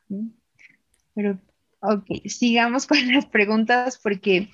[1.15, 1.39] Pero,
[1.81, 4.49] ok, sigamos con las preguntas porque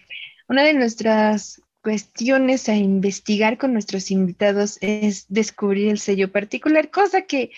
[0.48, 7.22] una de nuestras cuestiones a investigar con nuestros invitados es descubrir el sello particular, cosa
[7.22, 7.50] que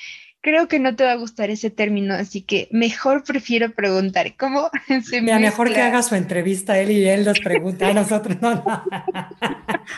[0.45, 4.71] creo que no te va a gustar ese término, así que mejor prefiero preguntar cómo
[5.09, 8.37] se Mira, mejor que haga su entrevista él y él nos pregunta a nosotros.
[8.43, 8.85] No, no.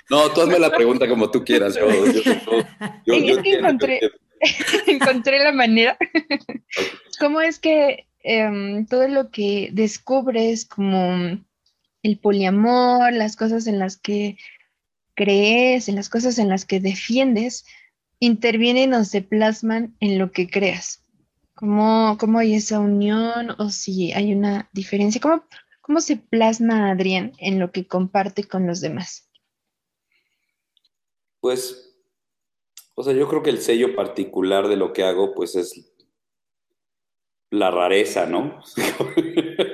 [0.08, 1.74] no tú hazme la pregunta como tú quieras.
[1.74, 1.88] Yo,
[3.04, 4.00] yo, yo, encontré,
[4.86, 5.98] encontré la manera.
[7.18, 11.40] ¿Cómo es que em, todo lo que descubres como
[12.04, 14.36] el poliamor, las cosas en las que
[15.16, 17.64] crees, en las cosas en las que defiendes,
[18.20, 21.02] intervienen o se plasman en lo que creas?
[21.54, 25.20] ¿Cómo, cómo hay esa unión o si hay una diferencia?
[25.20, 25.44] ¿Cómo,
[25.80, 29.30] ¿Cómo se plasma Adrián en lo que comparte con los demás?
[31.40, 31.96] Pues,
[32.94, 35.94] o sea, yo creo que el sello particular de lo que hago, pues es
[37.50, 38.60] la rareza, ¿no?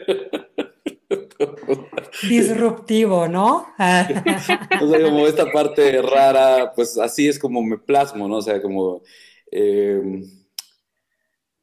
[2.28, 3.66] Disruptivo, ¿no?
[3.78, 8.36] o sea, como esta parte rara, pues así es como me plasmo, ¿no?
[8.36, 9.02] O sea, como,
[9.50, 10.22] eh,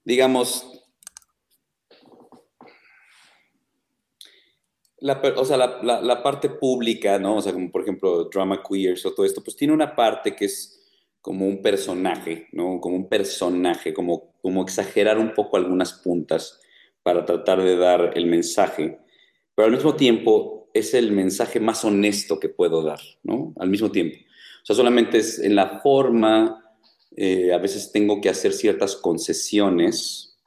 [0.03, 0.79] digamos,
[5.01, 7.37] La, o sea, la, la, parte pública, ¿no?
[7.37, 10.45] O sea, como por ejemplo Drama Queers o todo esto, pues tiene una parte que
[10.45, 10.79] es
[11.21, 12.81] como un personaje, ¿no?
[12.81, 16.59] Como un personaje, como, como exagerar un poco algunas puntas
[17.01, 18.99] para tratar de dar el mensaje,
[19.59, 23.53] pero al mismo tiempo es el mensaje más honesto que puedo dar, ¿no?
[23.59, 24.15] Al mismo tiempo.
[24.17, 26.63] O sea, solamente es en la forma,
[27.17, 30.39] eh, a veces tengo que hacer ciertas concesiones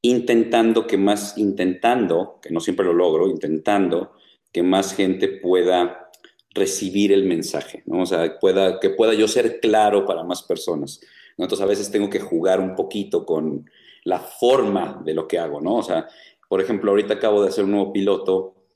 [0.00, 4.12] intentando que más, intentando, que no siempre lo logro, intentando
[4.50, 6.10] que más gente pueda
[6.54, 8.00] recibir el mensaje, ¿no?
[8.00, 11.02] O sea, pueda, que pueda yo ser claro para más personas.
[11.36, 13.68] Entonces a veces tengo que jugar un poquito con
[14.04, 15.76] la forma de lo que hago, ¿no?
[15.76, 16.08] O sea,
[16.52, 18.66] por ejemplo, ahorita acabo de hacer un nuevo piloto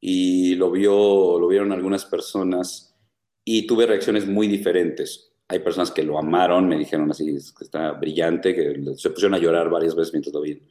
[0.00, 2.96] y lo, vio, lo vieron algunas personas
[3.44, 5.34] y tuve reacciones muy diferentes.
[5.48, 9.38] Hay personas que lo amaron, me dijeron así, que está brillante, que se pusieron a
[9.38, 10.62] llorar varias veces mientras lo vi.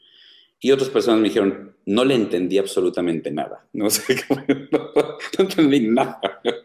[0.59, 3.67] Y otras personas me dijeron, no le entendí absolutamente nada.
[3.73, 4.15] No sé,
[4.71, 4.91] no,
[5.37, 6.19] entendí nada.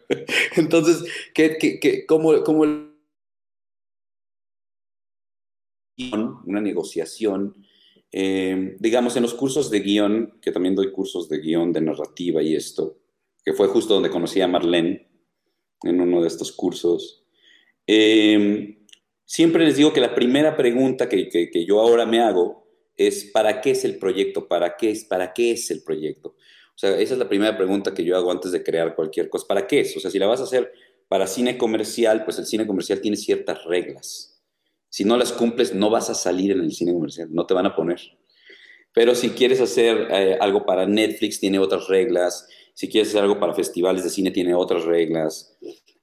[0.57, 2.65] Entonces, ¿qué, qué, qué, cómo, cómo
[6.47, 7.67] una negociación,
[8.13, 12.43] eh, digamos, en los cursos de guion, que también doy cursos de guion, de narrativa
[12.43, 12.99] y esto,
[13.45, 15.09] que fue justo donde conocí a Marlene
[15.83, 17.25] en uno de estos cursos.
[17.87, 18.79] Eh,
[19.25, 23.61] siempre les digo que la primera pregunta que, que, yo ahora me hago es ¿para
[23.61, 24.49] qué es el proyecto?
[24.49, 26.31] ¿Para qué es, para qué es el proyecto?
[26.75, 29.47] O sea, esa es la primera pregunta que yo hago antes de crear cualquier cosa.
[29.47, 29.97] ¿Para qué es?
[29.97, 30.73] O sea, si la vas a hacer
[31.09, 34.30] para cine comercial, pues el cine comercial tiene ciertas reglas.
[34.91, 37.67] Si no las cumples, no vas a salir en el cine comercial, no te van
[37.67, 38.01] a poner.
[38.93, 42.49] Pero si quieres hacer eh, algo para Netflix, tiene otras reglas.
[42.75, 45.57] Si quieres hacer algo para festivales de cine, tiene otras reglas.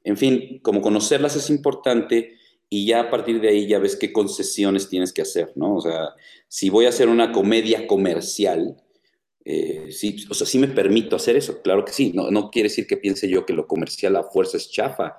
[0.04, 2.38] En fin, como conocerlas es importante
[2.70, 5.76] y ya a partir de ahí ya ves qué concesiones tienes que hacer, ¿no?
[5.76, 6.10] O sea,
[6.48, 8.78] si voy a hacer una comedia comercial,
[9.46, 12.68] eh, sí, o sea, sí me permito hacer eso, claro que sí, no, no quiere
[12.68, 15.18] decir que piense yo que lo comercial a fuerza es chafa,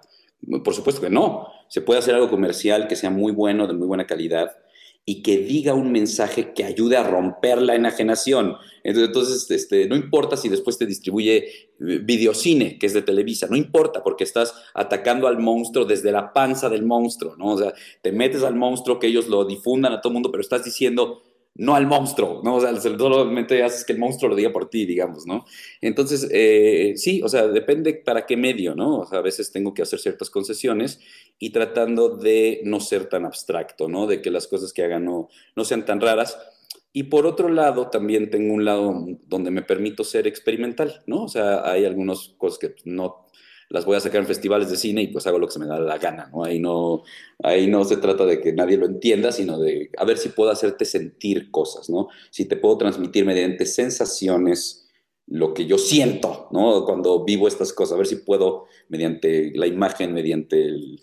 [0.63, 3.87] por supuesto que no, se puede hacer algo comercial que sea muy bueno, de muy
[3.87, 4.57] buena calidad,
[5.05, 8.57] y que diga un mensaje que ayude a romper la enajenación.
[8.85, 13.57] Entonces, este, no importa si después te distribuye eh, videocine, que es de Televisa, no
[13.57, 17.55] importa, porque estás atacando al monstruo desde la panza del monstruo, ¿no?
[17.55, 20.43] O sea, te metes al monstruo, que ellos lo difundan a todo el mundo, pero
[20.43, 21.23] estás diciendo,
[21.55, 22.57] no al monstruo, ¿no?
[22.57, 25.45] O sea, solamente haces que el monstruo lo diga por ti, digamos, ¿no?
[25.81, 29.01] Entonces, eh, sí, o sea, depende para qué medio, ¿no?
[29.01, 31.01] O sea, a veces tengo que hacer ciertas concesiones
[31.39, 34.07] y tratando de no ser tan abstracto, ¿no?
[34.07, 36.39] De que las cosas que hagan no, no sean tan raras.
[36.93, 41.25] Y por otro lado, también tengo un lado donde me permito ser experimental, ¿no?
[41.25, 43.27] O sea, hay algunas cosas que no
[43.71, 45.67] las voy a sacar en festivales de cine y pues hago lo que se me
[45.67, 46.45] da la gana, ¿no?
[46.45, 47.03] Ahí no,
[47.43, 50.51] ahí no se trata de que nadie lo entienda, sino de a ver si puedo
[50.51, 52.09] hacerte sentir cosas, ¿no?
[52.31, 54.89] Si te puedo transmitir mediante sensaciones
[55.27, 56.85] lo que yo siento, ¿no?
[56.87, 61.01] Cuando vivo estas cosas, a ver si puedo mediante la imagen, mediante el,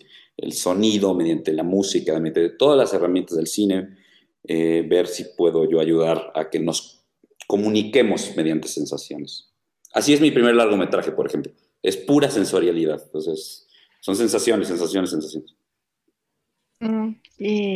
[0.50, 3.96] sonido, mediante la música, mediante todas las herramientas del cine,
[4.44, 7.04] eh, ver si puedo yo ayudar a que nos
[7.46, 9.52] comuniquemos mediante sensaciones.
[9.92, 13.02] Así es mi primer largometraje, por ejemplo es pura sensorialidad.
[13.04, 13.66] Entonces,
[14.00, 15.56] son sensaciones, sensaciones, sensaciones.
[16.80, 17.14] Mm,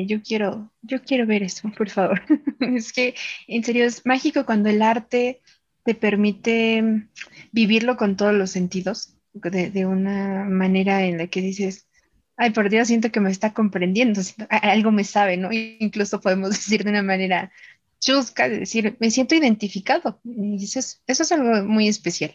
[0.07, 2.21] yo quiero, yo quiero ver eso, por favor.
[2.61, 3.15] es que,
[3.47, 5.41] en serio, es mágico cuando el arte
[5.85, 7.09] te permite
[7.53, 11.87] vivirlo con todos los sentidos, de, una manera en la que dices,
[12.37, 15.51] ay, por Dios, siento que me está comprendiendo, algo me sabe, ¿no?
[15.81, 17.53] Incluso podemos decir de una manera
[18.01, 20.21] chusca, decir, me siento identificado.
[20.25, 22.35] Y eso eso es algo muy especial.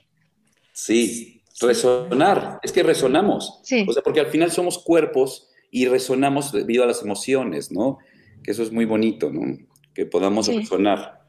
[0.74, 3.60] Sí, Resonar, es que resonamos.
[3.64, 3.86] Sí.
[3.88, 7.98] O sea, porque al final somos cuerpos y resonamos debido a las emociones, ¿no?
[8.44, 9.58] Que eso es muy bonito, ¿no?
[9.94, 11.26] Que podamos resonar.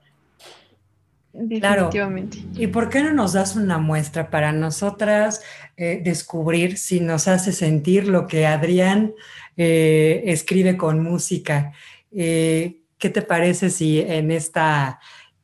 [1.32, 2.38] Definitivamente.
[2.54, 5.42] ¿Y por qué no nos das una muestra para nosotras
[5.76, 9.12] eh, descubrir si nos hace sentir lo que Adrián
[9.56, 11.72] eh, escribe con música.
[12.12, 15.00] Eh, ¿Qué te parece si en esta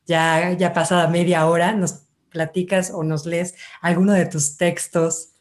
[0.07, 5.33] ya, ya pasada media hora nos platicas o nos lees alguno de tus textos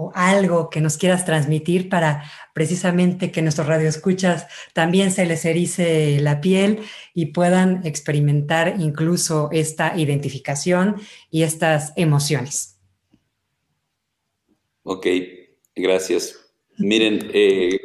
[0.00, 2.22] o algo que nos quieras transmitir para
[2.54, 9.98] precisamente que nuestros radioescuchas también se les erice la piel y puedan experimentar incluso esta
[9.98, 11.00] identificación
[11.32, 12.78] y estas emociones.
[14.84, 15.06] Ok,
[15.74, 16.48] gracias.
[16.78, 17.76] Miren, eh,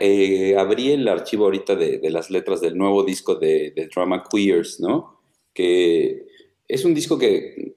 [0.00, 4.78] eh, abrí el archivo ahorita de, las letras del nuevo disco de, de, Drama Queers,
[4.78, 5.20] ¿no?
[5.52, 6.31] Que
[6.72, 7.74] es un disco que,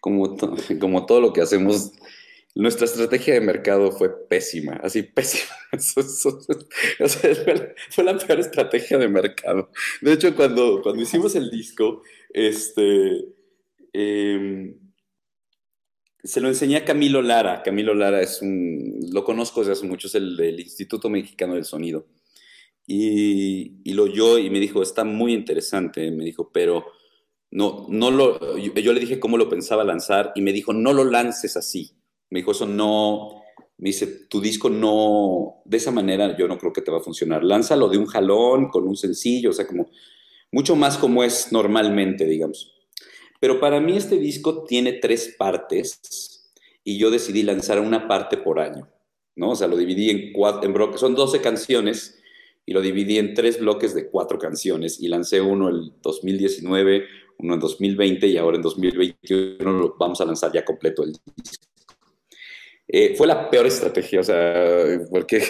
[0.00, 0.36] como,
[0.78, 1.92] como, todo lo que hacemos,
[2.54, 5.54] nuestra estrategia de mercado fue pésima, así pésima.
[7.90, 9.70] fue, la, peor estrategia de mercado.
[10.02, 13.24] De hecho, cuando, cuando hicimos el disco, este...
[13.92, 14.78] Em,
[16.22, 17.62] se lo enseñé a Camilo Lara.
[17.62, 21.64] Camilo Lara es un, lo conozco desde hace mucho, es el del Instituto Mexicano del
[21.64, 22.06] Sonido.
[22.86, 26.84] Y, y lo oyó y me dijo, está muy interesante, me dijo, pero
[27.50, 31.04] no, no lo, yo, le dije cómo lo pensaba lanzar y me dijo, no lo
[31.04, 31.92] lances así.
[32.30, 33.42] Me dijo, eso no,
[33.78, 37.02] me dice, tu disco no, de esa manera yo no creo que te va a
[37.02, 37.44] funcionar.
[37.44, 39.88] Lánzalo de un jalón, con un sencillo, o sea, como
[40.50, 42.72] mucho más como es normalmente, digamos.
[43.40, 48.60] Pero para mí este disco tiene tres partes y yo decidí lanzar una parte por
[48.60, 48.88] año,
[49.34, 49.50] ¿no?
[49.50, 52.18] O sea, lo dividí en cuatro, en bloques, son 12 canciones
[52.64, 57.06] y lo dividí en tres bloques de cuatro canciones y lancé uno el 2019,
[57.38, 61.66] uno en 2020 y ahora en 2021 lo vamos a lanzar ya completo el disco.
[62.88, 65.42] Eh, fue la peor estrategia, o sea, porque,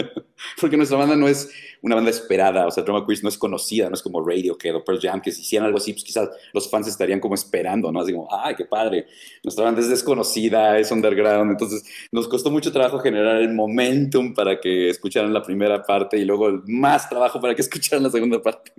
[0.60, 1.50] porque nuestra banda no es
[1.82, 4.84] una banda esperada, o sea, Drama Quiz no es conocida, no es como Radiohead o
[4.84, 8.00] Pearl Jam, que si hicieran algo así, pues quizás los fans estarían como esperando, ¿no?
[8.00, 9.06] Así como, ay, qué padre,
[9.44, 14.58] nuestra banda es desconocida, es underground, entonces nos costó mucho trabajo generar el momentum para
[14.58, 18.72] que escucharan la primera parte y luego más trabajo para que escucharan la segunda parte,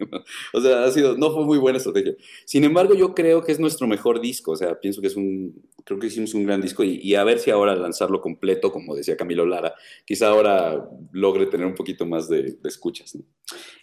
[0.54, 2.16] O sea, ha sido, no fue muy buena estrategia.
[2.46, 5.62] Sin embargo, yo creo que es nuestro mejor disco, o sea, pienso que es un,
[5.84, 9.18] creo que hicimos un gran disco y, a ver si ahora lanzarlo completo, como decía
[9.18, 9.74] Camilo Lara,
[10.06, 13.04] quizá ahora logre tener un poquito más de, de escucha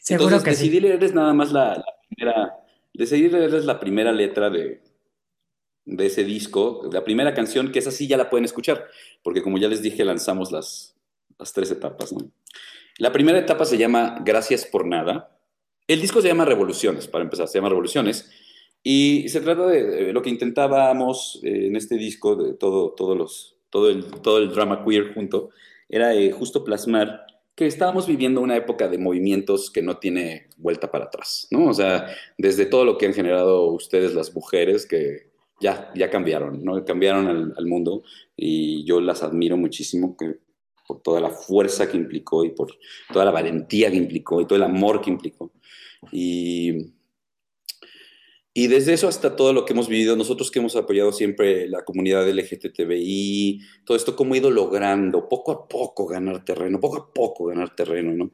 [0.01, 2.55] Seguro que decidí leerles nada más la, primera,
[2.95, 4.81] decidí leerles la primera letra de,
[5.85, 8.87] de ese disco, la primera canción, que es así ya la pueden escuchar,
[9.23, 10.97] porque como ya les dije, lanzamos las,
[11.39, 12.15] las tres etapas.
[12.99, 15.39] La primera etapa se llama Gracias por nada.
[15.87, 18.31] El disco se llama Revoluciones, para empezar, se llama Revoluciones.
[18.83, 23.56] Y se trata de, lo que intentábamos eh, en este disco, de todo, todos los,
[23.77, 25.51] todo, el, todo el drama queer junto,
[25.87, 30.91] era eh, justo plasmar que estábamos viviendo una época de movimientos que no tiene vuelta
[30.91, 31.67] para atrás, ¿no?
[31.67, 32.07] O sea,
[32.39, 36.83] desde todo lo que han generado ustedes las mujeres que ya, ya cambiaron, ¿no?
[36.87, 38.03] Cambiaron al, mundo
[38.35, 40.17] y yo las admiro muchísimo
[40.87, 42.69] por toda la fuerza que implicó y por
[43.13, 45.53] toda la valentía que implicó y todo el amor que implicó.
[46.13, 46.93] Y
[48.59, 51.85] y desde eso hasta todo lo que hemos vivido, nosotros que hemos apoyado siempre la
[51.85, 57.13] comunidad LGTBI, todo esto, cómo ha ido logrando poco a poco ganar terreno, poco a
[57.13, 58.31] poco ganar terreno, ¿no?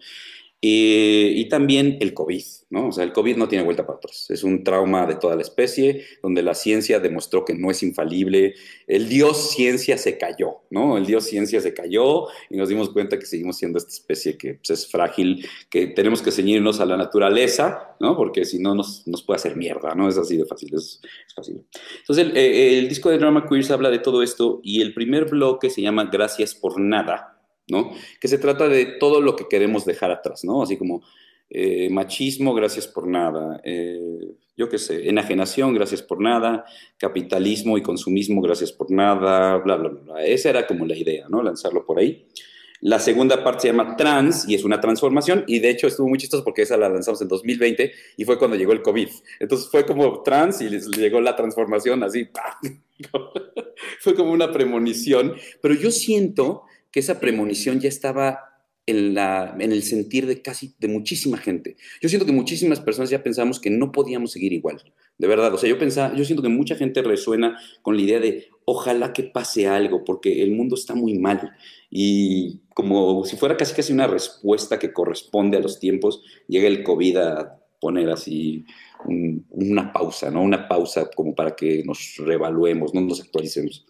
[0.65, 2.87] Eh, y también el COVID, ¿no?
[2.87, 4.27] O sea, el COVID no tiene vuelta para atrás.
[4.31, 8.55] Es un trauma de toda la especie, donde la ciencia demostró que no es infalible.
[8.87, 10.97] El dios ciencia se cayó, ¿no?
[10.97, 14.55] El dios ciencia se cayó y nos dimos cuenta que seguimos siendo esta especie que
[14.55, 18.17] pues, es frágil, que tenemos que ceñirnos a la naturaleza, ¿no?
[18.17, 20.09] Porque si no nos, nos, puede hacer mierda, ¿no?
[20.09, 21.01] Es así de fácil, es,
[21.35, 21.65] fácil.
[21.99, 25.25] Entonces, el, eh, el disco de Drama Queers habla de todo esto y el primer
[25.29, 27.42] bloque se llama Gracias por Nada.
[27.73, 27.91] ¿No?
[28.21, 30.63] Que se trata de todo lo que queremos dejar atrás, ¿no?
[30.63, 31.03] Así como
[31.51, 36.65] eh, machismo, gracias por nada, eh, yo qué sé, enajenación, gracias por nada,
[36.99, 40.25] capitalismo y consumismo, gracias por nada, bla, bla, bla.
[40.25, 41.43] Esa era como la idea, ¿no?
[41.43, 42.27] Lanzarlo por ahí.
[42.81, 46.19] La segunda parte se llama Trans y es una transformación y de hecho estuvo muy
[46.19, 49.09] chistoso porque esa la lanzamos en 2020 y fue cuando llegó el COVID.
[49.39, 52.29] Entonces fue como trans y les llegó la transformación así.
[54.01, 58.53] fue como una premonición, pero yo siento que esa premonición ya estaba
[58.87, 61.77] en, la, en el sentir de casi, de muchísima gente.
[62.01, 64.83] Yo siento que muchísimas personas ya pensamos que no podíamos seguir igual,
[65.19, 65.53] de verdad.
[65.55, 69.13] O sea, yo pensaba, yo siento que mucha gente resuena con la idea de ojalá
[69.13, 71.53] que pase algo, porque el mundo está muy mal.
[71.91, 76.83] Y como si fuera casi casi una respuesta que corresponde a los tiempos, llega el
[76.83, 78.65] COVID a poner así
[79.05, 80.43] una pausa, ¿no?
[80.43, 83.85] Una pausa como para que nos reevaluemos, no nos actualicemos.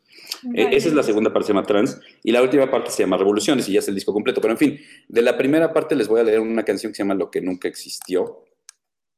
[0.54, 3.16] Eh, esa es la segunda parte, se llama Trans, y la última parte se llama
[3.16, 4.40] Revoluciones, y ya es el disco completo.
[4.40, 7.02] Pero en fin, de la primera parte les voy a leer una canción que se
[7.02, 8.44] llama Lo que nunca existió.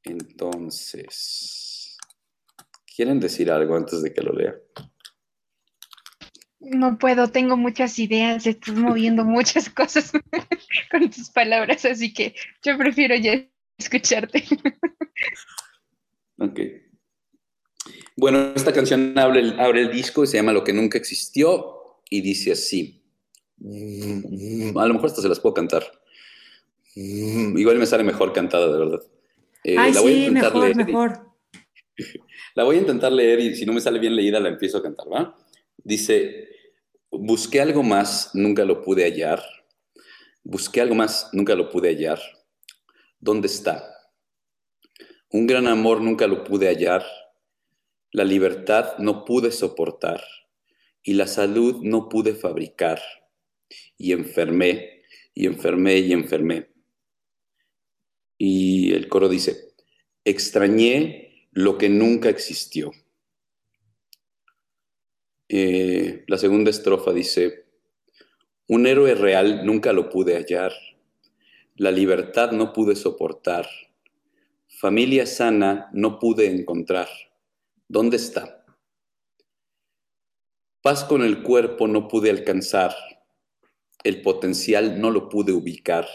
[0.03, 1.97] Entonces,
[2.95, 4.55] ¿quieren decir algo antes de que lo lea?
[6.59, 10.11] No puedo, tengo muchas ideas, estás moviendo muchas cosas
[10.91, 13.45] con tus palabras, así que yo prefiero ya
[13.77, 14.45] escucharte.
[16.37, 16.59] Ok.
[18.15, 21.99] Bueno, esta canción abre el, abre el disco y se llama Lo que nunca existió
[22.09, 23.03] y dice así.
[23.61, 25.83] A lo mejor hasta se las puedo cantar.
[26.95, 29.01] Igual me sale mejor cantada, de verdad.
[29.63, 30.85] Eh, Ay, la voy sí, a intentar mejor, leer.
[30.85, 31.19] mejor.
[32.55, 34.83] La voy a intentar leer y si no me sale bien leída la empiezo a
[34.83, 35.37] cantar, ¿va?
[35.77, 36.47] Dice,
[37.11, 39.43] busqué algo más, nunca lo pude hallar.
[40.43, 42.19] Busqué algo más, nunca lo pude hallar.
[43.19, 43.83] ¿Dónde está?
[45.31, 47.03] Un gran amor nunca lo pude hallar.
[48.15, 50.23] La libertad no pude soportar.
[51.03, 53.01] Y la salud no pude fabricar.
[53.97, 55.01] Y enfermé,
[55.33, 56.69] y enfermé, y enfermé.
[58.37, 59.73] Y el coro dice,
[60.23, 62.93] extrañé lo que nunca existió.
[65.49, 67.65] Eh, la segunda estrofa dice,
[68.69, 70.71] un héroe real nunca lo pude hallar,
[71.75, 73.67] la libertad no pude soportar,
[74.69, 77.09] familia sana no pude encontrar.
[77.87, 78.65] ¿Dónde está?
[80.81, 82.93] Paz con el cuerpo no pude alcanzar,
[84.03, 86.07] el potencial no lo pude ubicar,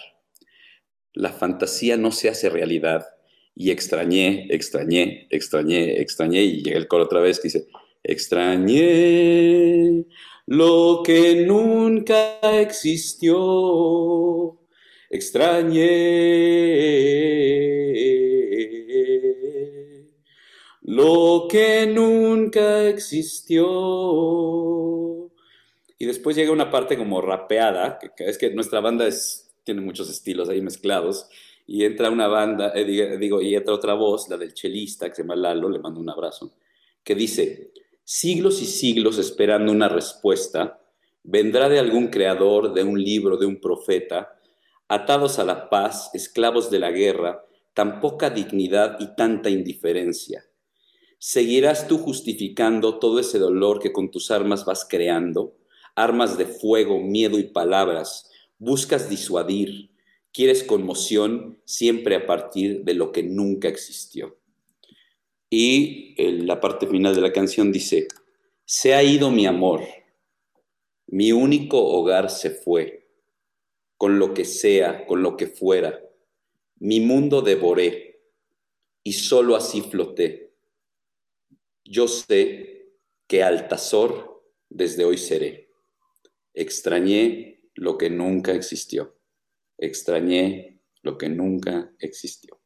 [1.13, 3.07] la fantasía no se hace realidad
[3.55, 7.67] y extrañé, extrañé, extrañé, extrañé y llega el coro otra vez que dice,
[8.03, 8.87] Extrañé
[10.47, 14.59] lo que nunca existió.
[15.11, 15.81] Extrañé
[20.83, 23.67] lo que nunca existió.
[25.99, 30.09] Y después llega una parte como rapeada, que es que nuestra banda es, tiene muchos
[30.09, 31.29] estilos ahí mezclados,
[31.67, 35.23] y entra una banda, eh, digo, y entra otra voz, la del chelista, que se
[35.23, 36.53] llama Lalo, le mando un abrazo,
[37.05, 37.71] que dice,
[38.03, 40.81] siglos y siglos esperando una respuesta,
[41.23, 44.37] vendrá de algún creador, de un libro, de un profeta,
[44.89, 50.50] atados a la paz, esclavos de la guerra, tan poca dignidad y tanta indiferencia.
[51.23, 55.55] ¿Seguirás tú justificando todo ese dolor que con tus armas vas creando?
[55.95, 58.31] Armas de fuego, miedo y palabras.
[58.57, 59.91] Buscas disuadir.
[60.33, 64.39] Quieres conmoción siempre a partir de lo que nunca existió.
[65.51, 66.15] Y
[66.47, 68.09] la parte final de la canción dice,
[68.65, 69.83] se ha ido mi amor,
[71.07, 73.11] mi único hogar se fue,
[73.99, 76.01] con lo que sea, con lo que fuera,
[76.77, 78.23] mi mundo devoré
[79.03, 80.50] y solo así floté.
[81.93, 82.93] Yo sé
[83.27, 85.73] que Altazor desde hoy seré.
[86.55, 89.19] Extrañé lo que nunca existió.
[89.77, 92.61] Extrañé lo que nunca existió.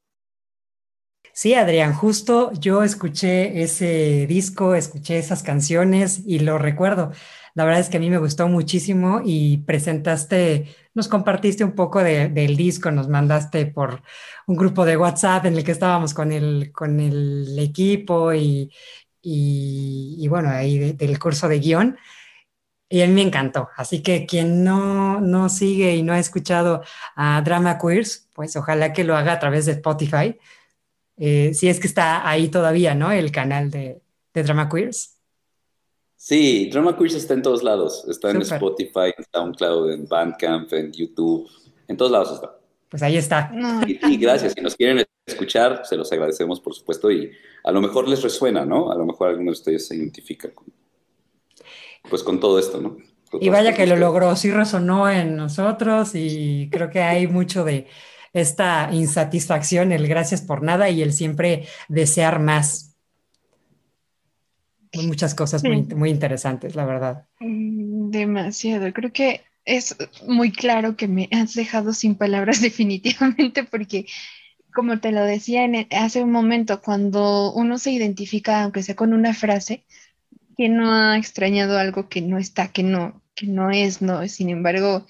[1.33, 7.11] Sí, Adrián, justo yo escuché ese disco, escuché esas canciones y lo recuerdo.
[7.55, 12.03] La verdad es que a mí me gustó muchísimo y presentaste, nos compartiste un poco
[12.03, 14.03] del disco, nos mandaste por
[14.47, 18.71] un grupo de WhatsApp en el que estábamos con el, con el equipo y,
[19.25, 21.97] y, bueno, ahí del curso de guion.
[22.89, 23.71] Y a mí me encantó.
[23.77, 26.83] Así que quien no, no sigue y no ha escuchado
[27.17, 30.39] a Drama Queers, pues ojalá que lo haga a través de Spotify
[31.17, 33.13] eh, si es que está ahí todavía, ¿no?
[33.13, 34.01] El canal de,
[34.33, 35.21] Drama Queers.
[36.17, 38.05] Sí, Drama Queers está en todos lados.
[38.09, 41.49] Está en Spotify, en SoundCloud, en Bandcamp, en YouTube.
[41.87, 42.59] En todos lados está.
[42.95, 43.51] Pues ahí está.
[43.87, 44.53] Y, gracias.
[44.53, 47.11] Si nos quieren escuchar, se los agradecemos, por supuesto.
[47.11, 47.33] Y
[47.65, 48.93] a lo mejor les resuena, ¿no?
[48.93, 50.67] A lo mejor alguno de ustedes se identifica con,
[52.09, 52.97] pues con todo esto, ¿no?
[53.41, 57.89] y vaya que lo logró, sí resonó en nosotros y creo que hay mucho de,
[58.33, 62.97] esta insatisfacción, el gracias por nada y el siempre desear más.
[64.93, 67.27] Muchas cosas muy, muy interesantes, la verdad.
[67.41, 68.93] Mm, demasiado.
[68.93, 69.97] Creo que es
[70.27, 74.07] muy claro que me has dejado sin palabras definitivamente porque,
[74.73, 79.35] como te lo decía hace un momento, cuando uno se identifica, aunque sea con una
[79.35, 79.85] frase,
[80.57, 84.51] que no ha extrañado algo que no está, que no, que no es, no, sin
[84.51, 85.07] embargo,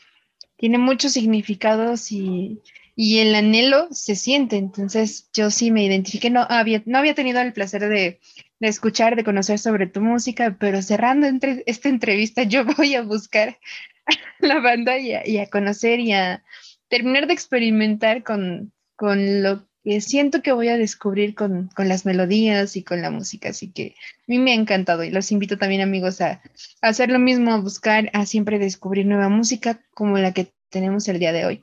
[0.57, 2.63] tiene muchos significados y
[2.97, 4.57] y el anhelo se siente.
[4.57, 8.21] Entonces yo sí me identifiqué, no había, no había tenido el placer de,
[8.61, 13.59] escuchar, de conocer sobre tu música, pero cerrando entre, esta entrevista yo voy a buscar
[14.39, 16.43] la banda y a, conocer y a
[16.89, 22.83] terminar de experimentar con, lo que siento que voy a descubrir con, las melodías y
[22.83, 23.51] con la música.
[23.51, 26.43] Así que a mí me ha encantado y los invito también amigos a,
[26.83, 31.07] a hacer lo mismo, a buscar, a siempre descubrir nueva música como la que tenemos
[31.09, 31.63] el día de hoy,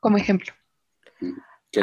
[0.00, 0.52] como ejemplo.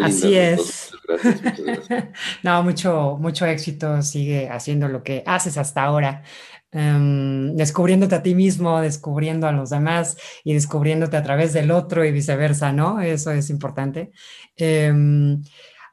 [0.01, 0.91] Así es.
[1.07, 2.05] Muchas gracias,
[2.43, 4.01] no, mucho, mucho éxito.
[4.01, 6.23] Sigue haciendo lo que haces hasta ahora.
[6.77, 12.03] Em, descubriéndote a ti mismo, descubriendo a los demás y descubriéndote a través del otro
[12.03, 12.99] y viceversa, ¿no?
[12.99, 14.11] Eso es importante.
[14.57, 15.41] Em,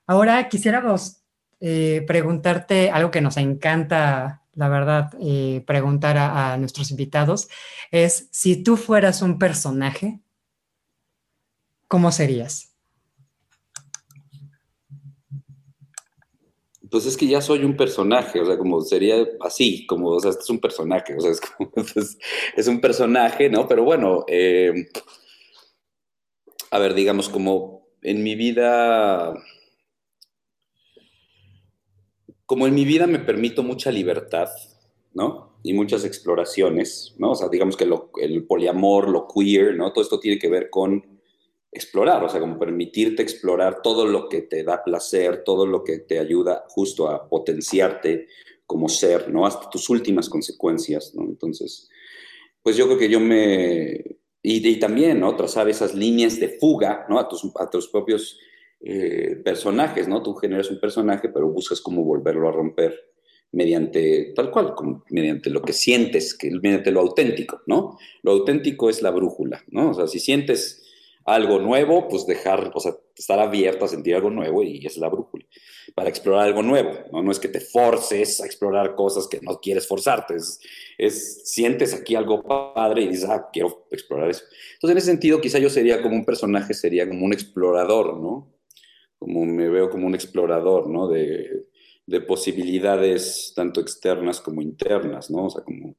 [0.09, 1.23] ahora quisiéramos
[1.61, 7.49] eh, preguntarte algo que nos encanta, la verdad, eh, preguntar a nuestros invitados,
[7.93, 10.21] es si tú fueras un personaje,
[11.87, 12.72] ¿cómo serías?
[16.93, 20.31] Pues es que ya soy un personaje, o sea, como sería así, como, o sea,
[20.31, 21.73] este es un personaje, o sea, es, como,
[22.57, 23.67] es, un personaje, ¿no?
[23.67, 24.89] Pero bueno, eh,
[26.71, 29.33] a ver, digamos, como en mi vida,
[32.45, 34.51] como en mi vida me permito mucha libertad,
[35.15, 35.59] ¿no?
[35.63, 37.31] Y muchas exploraciones, ¿no?
[37.31, 37.89] O sea, digamos que
[38.21, 39.95] el poliamor, lo queer, ¿no?
[39.95, 41.12] Todo esto tiene que ver con
[41.73, 45.99] explorar, o sea, como permitirte explorar todo lo que te da placer, todo lo que
[45.99, 48.29] te ayuda justo a potenciarte
[48.67, 49.47] como ser, ¿no?
[49.47, 51.25] Hasta tus últimas consecuencias, ¿no?
[51.25, 51.89] Entonces,
[52.63, 54.19] pues yo creo que yo me...
[54.45, 55.35] Y, también, ¿no?
[55.37, 57.19] Trazar esas líneas de fuga, ¿no?
[57.19, 58.39] A tus, propios
[58.81, 60.23] eh, personajes, ¿no?
[60.23, 62.95] Tú generas un personaje, pero buscas cómo volverlo a romper
[63.53, 64.75] mediante tal cual,
[65.11, 67.99] mediante lo que sientes, que, mediante lo auténtico, ¿no?
[68.23, 69.91] Lo auténtico es la brújula, ¿no?
[69.91, 70.82] O sea, si sientes
[71.25, 75.09] algo nuevo, pues dejar, o sea, estar abierto a sentir algo nuevo y es la
[75.09, 75.45] brújula,
[75.95, 77.23] para explorar algo nuevo, ¿no?
[77.23, 80.37] No es que te forces a explorar cosas que no quieres forzarte,
[80.99, 84.45] es, sientes aquí algo padre y dices, ah, quiero explorar eso.
[84.75, 88.53] Entonces, en ese sentido, quizá yo sería como un personaje, sería como un explorador, ¿no?
[89.19, 91.09] Como me veo como un explorador, ¿no?
[91.09, 91.67] De,
[92.07, 95.47] de posibilidades tanto externas como internas, ¿no?
[95.47, 95.95] O sea, como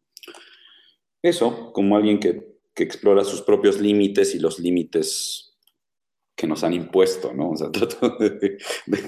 [1.21, 5.53] eso, como alguien que que explora sus propios límites y los límites
[6.35, 7.51] que nos han impuesto, ¿no?
[7.51, 8.57] O sea, trato de,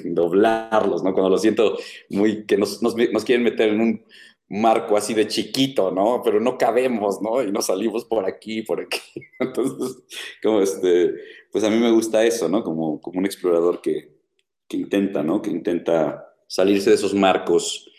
[0.05, 1.13] doblarlos, ¿no?
[1.13, 1.78] Cuando lo siento
[2.09, 2.80] muy, que nos,
[3.26, 4.05] quieren meter en un
[4.47, 6.22] marco así de chiquito, ¿no?
[6.24, 7.41] Pero no cabemos, ¿no?
[7.41, 8.99] Y nos salimos por aquí, por aquí.
[9.39, 10.03] Entonces,
[10.41, 11.13] como este,
[11.51, 12.63] pues a mí me gusta eso, ¿no?
[12.63, 14.16] Como, como un explorador que,
[14.68, 15.41] que intenta, ¿no?
[15.41, 17.89] Que intenta salirse de esos marcos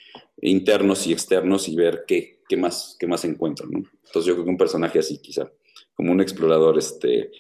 [0.41, 3.79] internos y externos y ver qué, qué más, qué más encuentro, ¿no?
[3.79, 5.51] Entonces yo creo que un personaje así quizá,
[5.95, 7.31] como un explorador, este...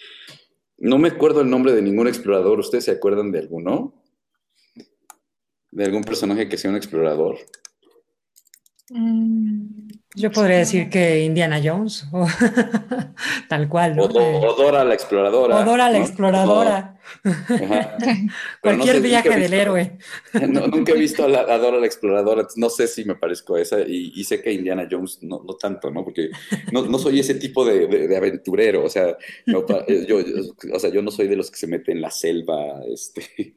[0.79, 3.95] No me acuerdo el nombre de ningún explorador, ¿ustedes se acuerdan de alguno?
[5.71, 7.39] ¿De algún personaje que sea un explorador?
[8.89, 12.27] Mm, yo podría decir que Indiana Jones, o
[13.49, 13.97] tal cual.
[13.97, 14.05] ¿no?
[14.05, 15.57] O, Dora la exploradora.
[15.57, 16.99] O Dora la exploradora.
[18.63, 19.99] Cualquier viaje del héroe.
[20.49, 24.23] nunca he visto a, Dora la exploradora, no sé si me parezco a esa, y,
[24.23, 26.05] sé que Indiana Jones no, no tanto, ¿no?
[26.05, 26.31] Porque
[26.71, 29.17] no, soy ese tipo de, aventurero, o sea,
[29.47, 29.67] yo,
[30.73, 33.57] o sea, yo no soy de los que se meten en la selva, este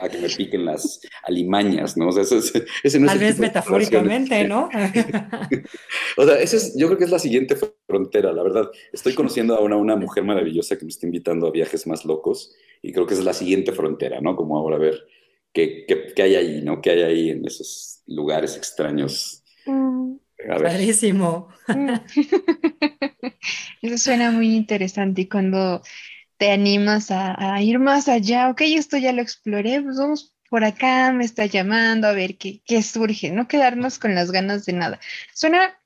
[0.00, 2.08] a que me piquen las alimañas, ¿no?
[2.08, 4.68] O sea, ese, no Tal vez metafóricamente, ¿no?
[6.16, 8.70] o sea, ese es, yo creo que es la siguiente frontera, la verdad.
[8.92, 12.92] Estoy conociendo a una, mujer maravillosa que me está invitando a viajes más locos y
[12.92, 14.36] creo que es la siguiente frontera, ¿no?
[14.36, 15.06] Como ahora a ver
[15.52, 16.80] qué, qué, hay ahí, ¿no?
[16.80, 19.42] ¿Qué hay ahí en esos lugares extraños?
[19.66, 20.16] Mm.
[20.46, 21.48] Padrísimo.
[23.82, 25.82] Eso suena muy interesante y cuando
[26.38, 31.12] te animas a, ir más allá, ok, esto ya lo exploré, pues vamos por acá,
[31.12, 35.00] me está llamando a ver qué, surge, no quedarnos con las ganas de nada.
[35.34, 35.78] Suena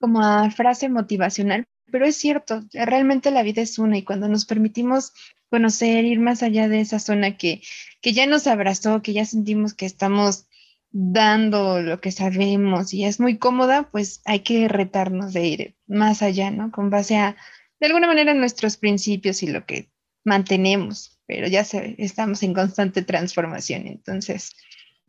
[0.00, 4.46] como a frase motivacional, pero es cierto, realmente la vida es una y cuando nos
[4.46, 5.12] permitimos
[5.50, 7.62] conocer, ir más allá de esa zona que,
[8.00, 10.46] que ya nos abrazó, que ya sentimos que estamos
[10.90, 16.22] dando lo que sabemos y es muy cómoda, pues hay que retarnos de ir más
[16.22, 16.70] allá, ¿no?
[16.70, 17.36] Con base a,
[17.80, 19.90] de alguna manera nuestros principios y lo que
[20.24, 23.86] mantenemos, pero ya se, estamos en constante transformación.
[23.86, 24.52] Entonces,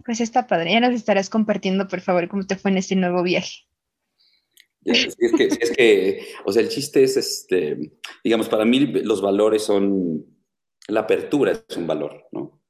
[0.06, 0.72] pues está padre.
[0.72, 3.66] Ya nos estarás compartiendo, por favor, cómo te fue en este nuevo viaje.
[4.86, 7.92] Es, que, es que, o sea, el chiste es, este,
[8.24, 10.26] digamos, para mí los valores son,
[10.88, 12.62] la apertura es un valor, ¿no?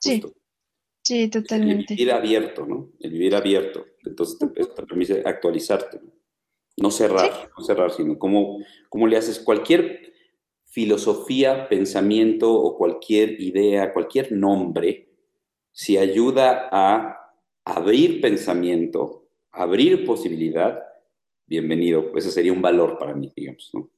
[0.00, 0.22] Sí,
[1.04, 1.92] sí, totalmente.
[1.92, 2.92] El vivir abierto, ¿no?
[2.98, 3.86] El vivir abierto.
[4.04, 6.00] Entonces te, te permite actualizarte.
[6.02, 6.21] ¿no?
[6.76, 8.58] No cerrar, no cerrar, sino cómo,
[8.88, 10.12] cómo le haces cualquier
[10.64, 15.10] filosofía, pensamiento o cualquier idea, cualquier nombre,
[15.70, 20.82] si ayuda a abrir pensamiento, abrir posibilidad,
[21.46, 22.12] bienvenido.
[22.16, 23.70] Ese sería un valor para mí, digamos.
[23.74, 23.90] ¿no?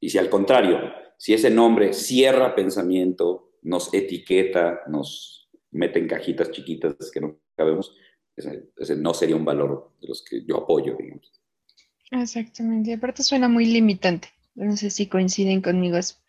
[0.00, 0.78] Y si al contrario,
[1.18, 7.94] si ese nombre cierra pensamiento, nos etiqueta, nos mete en cajitas chiquitas que no cabemos,
[8.36, 11.30] ese, ese no sería un valor de los que yo apoyo, digamos.
[12.10, 12.94] Exactamente.
[12.94, 14.28] Aparte suena muy limitante.
[14.54, 15.96] No sé si coinciden conmigo.
[15.96, 16.22] Es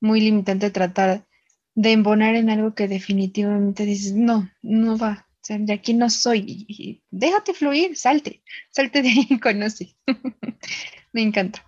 [0.00, 1.26] muy limitante tratar
[1.78, 6.10] de embonar en algo que definitivamente dices, no, no va, o sea, de aquí no
[6.10, 9.94] soy, déjate fluir, salte, salte de ahí y conoce.
[11.12, 11.64] me encanta.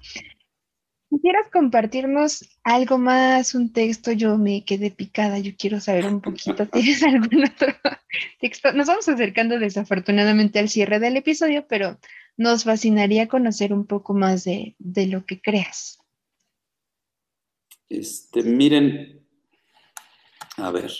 [1.08, 4.10] ¿Quisieras compartirnos algo más, un texto?
[4.10, 6.66] Yo me quedé picada, yo quiero saber un poquito.
[6.66, 7.68] ¿Tienes algún otro
[8.40, 8.72] texto?
[8.72, 11.98] Nos vamos acercando desafortunadamente al cierre del episodio, pero
[12.40, 15.98] nos fascinaría conocer un poco más de, lo que creas.
[17.86, 19.26] Este, miren,
[20.56, 20.90] a ver,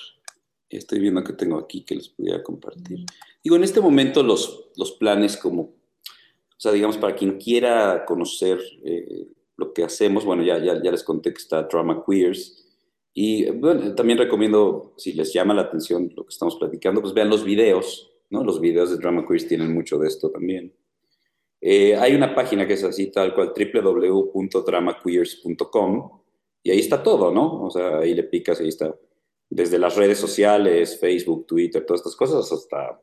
[0.69, 3.07] estoy viendo que tengo aquí que les pudiera compartir.
[3.43, 8.61] Digo, en este momento los, los planes como, o sea, digamos, para quien quiera conocer
[8.85, 12.69] eh, lo que hacemos, bueno, ya, ya, ya les conté que está Drama Queers.
[13.15, 17.31] Y bueno, también recomiendo, si les llama la atención lo que estamos platicando, pues vean
[17.31, 18.45] los videos, ¿no?
[18.45, 20.75] Los videos de Drama Queers tienen mucho de esto también.
[21.61, 26.21] Eh, hay una página que es así, tal cual, www.dramaqueers.com,
[26.63, 27.65] y ahí está todo, ¿no?
[27.65, 28.95] O sea, ahí le picas, ahí está,
[29.49, 33.01] desde las redes sociales, Facebook, Twitter, todas estas cosas, hasta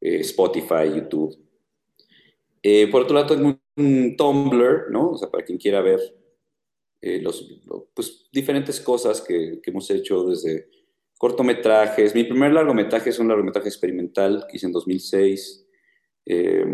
[0.00, 1.36] eh, Spotify, YouTube.
[2.62, 5.12] Eh, por otro lado, tengo un Tumblr, ¿no?
[5.12, 6.00] O sea, para quien quiera ver
[7.00, 7.48] eh, los,
[7.94, 10.68] pues, diferentes cosas que, hemos hecho desde
[11.18, 12.14] cortometrajes.
[12.14, 15.66] Mi primer largometraje es un largometraje experimental que hice en 2006.
[16.26, 16.64] Eh,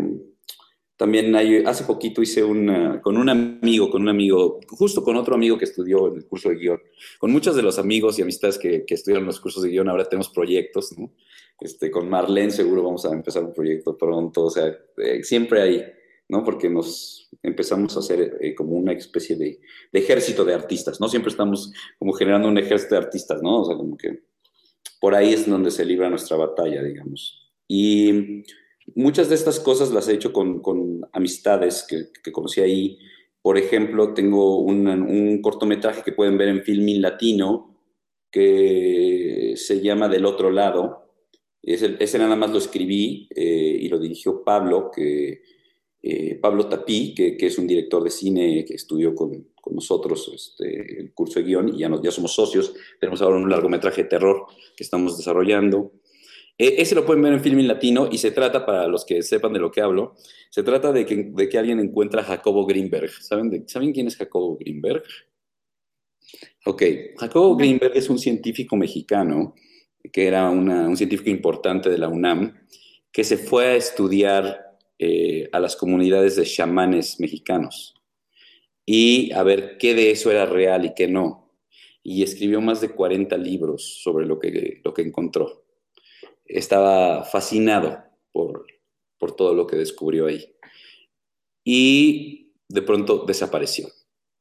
[0.97, 5.35] también hay, hace poquito hice una, con un amigo, con un amigo, justo con otro
[5.35, 6.81] amigo que estudió en el curso de guion.
[7.19, 10.05] Con muchos de los amigos y amistades que, que estudiaron los cursos de guion, ahora
[10.05, 11.13] tenemos proyectos, ¿no?
[11.59, 15.85] Este, con Marlene seguro vamos a empezar un proyecto pronto, o sea, eh, siempre hay,
[16.29, 16.43] ¿no?
[16.43, 19.59] Porque nos empezamos a hacer eh, como una especie de,
[19.91, 21.07] de, ejército de artistas, ¿no?
[21.07, 23.61] Siempre estamos como generando un ejército de artistas, ¿no?
[23.61, 24.23] O sea, como que
[24.99, 27.51] por ahí es donde se libra nuestra batalla, digamos.
[27.67, 28.43] Y
[28.95, 30.61] muchas de estas cosas las he hecho con,
[31.13, 32.99] amistades que, conocí ahí.
[33.41, 37.75] Por ejemplo, tengo un, cortometraje que pueden ver en Filmin Latino
[38.31, 41.07] que se llama Del Otro Lado,
[41.67, 45.41] ese, nada más lo escribí eh, y lo dirigió Pablo, que,
[46.01, 51.13] eh, Pablo Tapí, que, es un director de cine que estudió con, nosotros este, el
[51.13, 52.73] curso de guion y ya, ya somos socios.
[53.01, 54.45] Tenemos ahora un largometraje de terror
[54.77, 55.91] que estamos desarrollando.
[56.57, 59.53] E, ese lo pueden ver en Filming Latino y se trata, para los que sepan
[59.53, 60.15] de lo que hablo,
[60.49, 63.11] se trata de que, de que alguien encuentra a Jacobo Greenberg.
[63.21, 65.03] ¿Saben, ¿Saben quién es Jacobo Greenberg?
[66.65, 66.83] Ok,
[67.17, 69.55] Jacobo Greenberg es un científico mexicano
[70.11, 72.65] que era un científico importante de la UNAM,
[73.11, 77.93] que se fue a estudiar eh, a las comunidades de chamanes mexicanos
[78.85, 81.51] y a ver qué de eso era real y qué no.
[82.03, 85.66] Y escribió más de 40 libros sobre lo que, lo que encontró.
[86.47, 88.65] Estaba fascinado por,
[89.17, 90.55] por todo lo que descubrió ahí.
[91.63, 93.87] Y de pronto desapareció.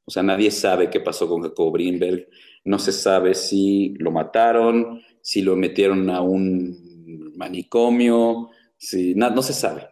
[0.05, 2.29] O sea, nadie sabe qué pasó con Jacob Greenberg,
[2.65, 9.53] no se sabe si lo mataron, si lo metieron a un manicomio, si, no, se
[9.53, 9.89] sabe.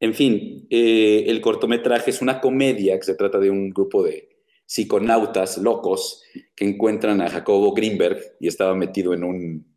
[0.00, 4.28] En fin, eh, el cortometraje es una comedia que se trata de un grupo de
[4.66, 6.22] psiconautas locos
[6.54, 9.73] que encuentran a Jacobo Greenberg y estaba metido en un,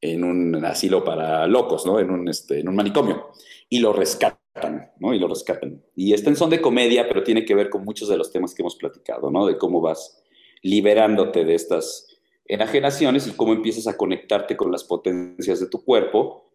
[0.00, 1.98] en un asilo para locos, ¿no?
[1.98, 3.28] En un, este, en un manicomio.
[3.68, 5.14] Y lo rescatan, ¿no?
[5.14, 5.82] Y lo rescatan.
[5.94, 8.54] Y está en son de comedia, pero tiene que ver con muchos de los temas
[8.54, 9.46] que hemos platicado, ¿no?
[9.46, 10.22] De cómo vas
[10.62, 12.06] liberándote de estas
[12.46, 16.50] enajenaciones y cómo empiezas a conectarte con las potencias de tu cuerpo,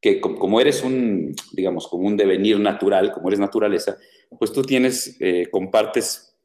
[0.00, 3.96] que como eres un, digamos, como un devenir natural, como eres naturaleza,
[4.38, 6.36] pues tú tienes, eh, compartes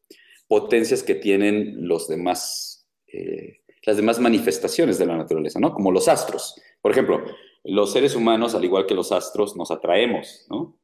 [0.48, 5.74] potencias que tienen los demás, eh, las demás manifestaciones de la naturaleza, ¿no?
[5.74, 6.56] Como los astros.
[6.82, 7.24] Por ejemplo,
[7.64, 10.78] los seres humanos, al igual que los astros, nos atraemos, ¿no?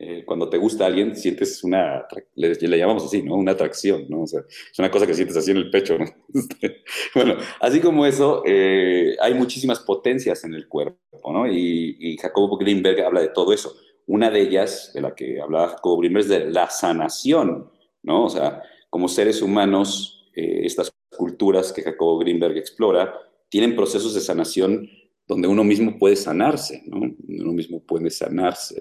[0.00, 3.34] Eh, cuando te gusta alguien, sientes una, le, le, llamamos así, ¿no?
[3.34, 4.22] Una atracción, ¿no?
[4.22, 6.04] O sea, es una cosa que sientes así en el pecho, ¿no?
[7.16, 11.48] bueno, así como eso, eh, hay muchísimas potencias en el cuerpo, ¿no?
[11.50, 13.74] Y, y Jacobo Greenberg habla de todo eso.
[14.06, 17.68] Una de ellas, de la que hablaba Jacobo Greenberg, es de la sanación,
[18.04, 18.24] ¿no?
[18.26, 23.14] O sea, como seres humanos, eh, estas culturas que Jacobo Greenberg explora,
[23.50, 24.88] tienen procesos de sanación
[25.26, 27.14] donde uno mismo puede sanarse, ¿no?
[27.28, 28.80] Uno mismo puede sanarse.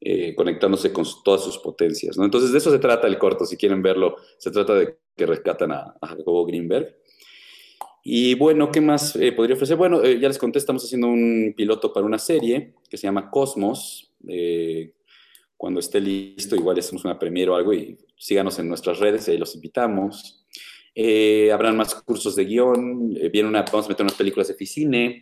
[0.00, 2.16] Eh, conectándose con todas sus potencias.
[2.16, 2.24] ¿no?
[2.24, 5.72] Entonces, de eso se trata el corto, si quieren verlo, se trata de que rescatan
[5.72, 6.94] a, Jacobo Greenberg.
[8.04, 9.76] Y bueno, ¿qué más eh, podría ofrecer?
[9.76, 13.28] Bueno, eh, ya les conté, estamos haciendo un piloto para una serie que se llama
[13.28, 14.14] Cosmos.
[15.56, 19.36] cuando esté listo, igual hacemos una premiere o algo y síganos en nuestras redes, ahí
[19.36, 20.46] los invitamos.
[21.52, 25.12] Habrán más cursos de guion, viene una, vamos a meter unas películas de oficina,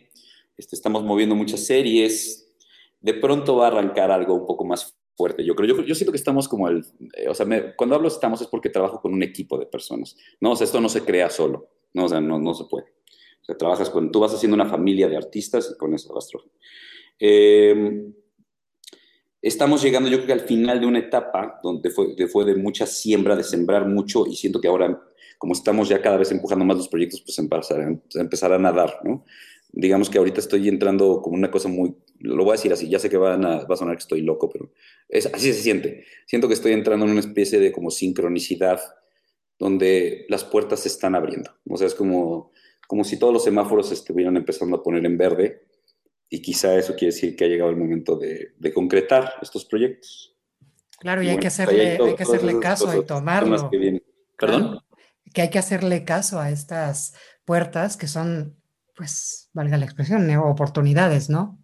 [0.57, 2.55] este, estamos moviendo muchas series,
[2.99, 5.45] de pronto va a arrancar algo un poco más fuerte.
[5.45, 7.45] Yo creo, yo, yo siento que estamos como el, eh, o sea,
[7.75, 10.51] cuando hablo estamos es porque trabajo con un equipo de personas, ¿no?
[10.51, 11.69] O sea, esto no se crea solo.
[11.93, 12.05] ¿no?
[12.05, 12.85] O sea, no, no se puede.
[13.41, 16.29] O sea, trabajas con, tú vas haciendo una familia de artistas y con eso vas
[17.19, 18.11] eh,
[19.41, 22.85] estamos llegando, yo creo que al final de una etapa donde fue, fue de mucha
[22.85, 25.01] siembra, de sembrar mucho, y siento que ahora,
[25.37, 29.25] como estamos ya cada vez empujando más los proyectos, pues empezarán, empezarán a dar, ¿no?
[29.71, 32.99] Digamos que ahorita estoy entrando como una cosa muy, lo voy a decir así, ya
[32.99, 34.71] sé que van a, va a sonar que estoy loco, pero
[35.09, 36.05] es, así se siente.
[36.25, 38.79] Siento que estoy entrando en una especie de como sincronicidad
[39.59, 41.51] donde las puertas se están abriendo.
[41.69, 42.51] O sea, es como,
[42.87, 45.67] como si todos los semáforos estuvieran empezando a poner en verde
[46.29, 50.35] y quizá eso quiere decir que ha llegado el momento de, concretar estos proyectos.
[50.99, 53.69] Claro, y, hay, que hacerle, hay que hacerle caso y tomarlo.
[54.37, 54.79] ¿Perdón?
[55.33, 57.13] Que hay que hacerle caso a estas
[57.45, 58.55] puertas que son,
[58.95, 61.59] pues, valga la expresión, oportunidades, ¿no?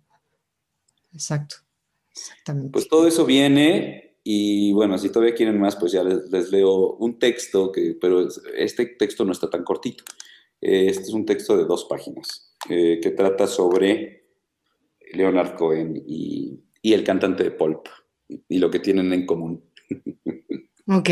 [1.14, 1.57] Exacto.
[2.11, 2.72] Exactamente.
[2.72, 7.20] Pues todo eso viene y bueno, si todavía quieren más, pues ya les, leo un
[7.20, 10.03] texto, que, pero este texto no está tan cortito.
[10.61, 14.30] Este es un texto de dos páginas eh, que trata sobre
[15.11, 17.88] Leonard Cohen y, el cantante de Pulp
[18.28, 19.64] y lo que tienen en común.
[20.88, 21.09] Ok,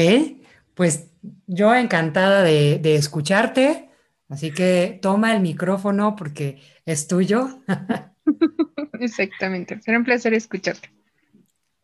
[0.81, 1.11] pues
[1.45, 3.91] yo encantada de, escucharte,
[4.29, 6.57] así que toma el micrófono porque
[6.87, 7.49] es tuyo.
[8.99, 10.89] Exactamente, será un placer escucharte.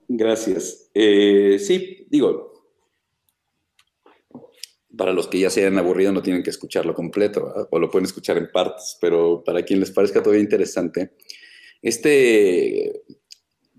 [0.07, 0.89] Gracias.
[0.95, 2.71] Eh, sí, digo,
[4.97, 8.07] para los que ya se hayan aburrido no tienen que escucharlo completo, o lo pueden
[8.07, 11.11] escuchar en partes, pero para quien les parezca todavía interesante,
[11.83, 13.03] este,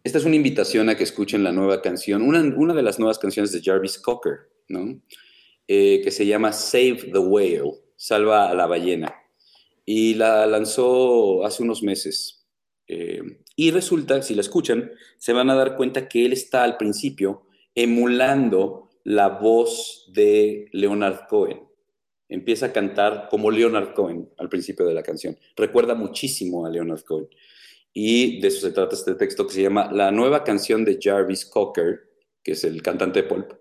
[0.05, 3.51] esta es una invitación a que escuchen la nueva canción, una, de las nuevas canciones
[3.51, 4.58] de Jarvis Cocker,
[5.67, 9.15] Eh, que se llama Save the Whale, Salva a la ballena.
[9.85, 12.47] Y la lanzó hace unos meses.
[12.87, 13.23] Eh,
[13.57, 17.47] y resulta, si la escuchan, se van a dar cuenta que él está al principio
[17.75, 21.61] emulando la voz de Leonard Cohen.
[22.29, 25.39] Empieza a cantar como Leonard Cohen al principio de la canción.
[25.57, 27.29] Recuerda muchísimo a Leonard Cohen.
[27.93, 31.47] Y de eso se trata este texto que se llama La nueva canción de Jarvis
[31.47, 32.01] Cocker,
[32.43, 33.53] que es el cantante de Pulp,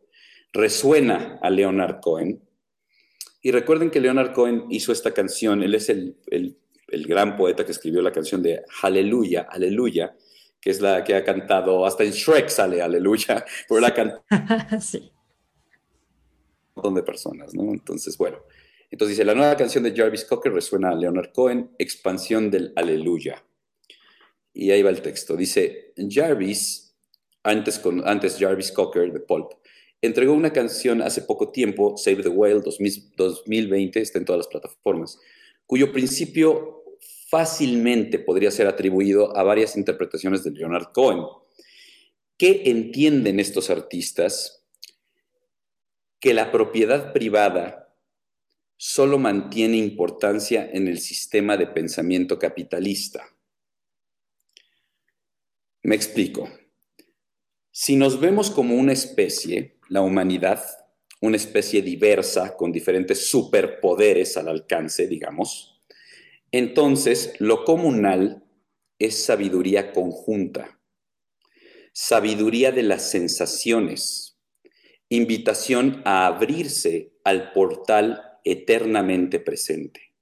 [0.53, 2.41] resuena a Leonard Cohen.
[3.41, 6.17] Y recuerden que Leonard Cohen hizo esta canción, él es el,
[7.07, 10.15] gran poeta que escribió la canción de Aleluya, Aleluya,
[10.59, 14.23] que es la que ha cantado, hasta en Shrek sale Aleluya, pero la cantado
[14.81, 15.11] sí.
[16.67, 17.71] un montón de personas, ¿no?
[17.71, 18.39] Entonces, bueno,
[18.89, 23.43] entonces dice, la nueva canción de Jarvis Cocker resuena a Leonard Cohen, expansión del Aleluya.
[24.53, 25.35] Y ahí va el texto.
[25.35, 26.95] Dice, Jarvis,
[27.43, 29.51] antes, con, antes Jarvis Cocker de Pulp,
[30.01, 35.19] entregó una canción hace poco tiempo, Save the Whale 2020, está en todas las plataformas,
[35.65, 36.83] cuyo principio
[37.29, 41.23] fácilmente podría ser atribuido a varias interpretaciones de Leonard Cohen.
[42.37, 44.65] ¿Qué entienden estos artistas?
[46.19, 47.93] Que la propiedad privada
[48.77, 53.27] solo mantiene importancia en el sistema de pensamiento capitalista.
[55.81, 56.49] Me explico.
[57.79, 60.65] Si nos vemos como una especie, la humanidad,
[61.21, 65.79] una especie diversa con diferentes superpoderes al alcance, digamos,
[66.51, 68.43] entonces lo comunal
[68.97, 70.81] es sabiduría conjunta,
[71.93, 74.39] sabiduría de las sensaciones,
[75.07, 80.15] invitación a abrirse al portal eternamente presente.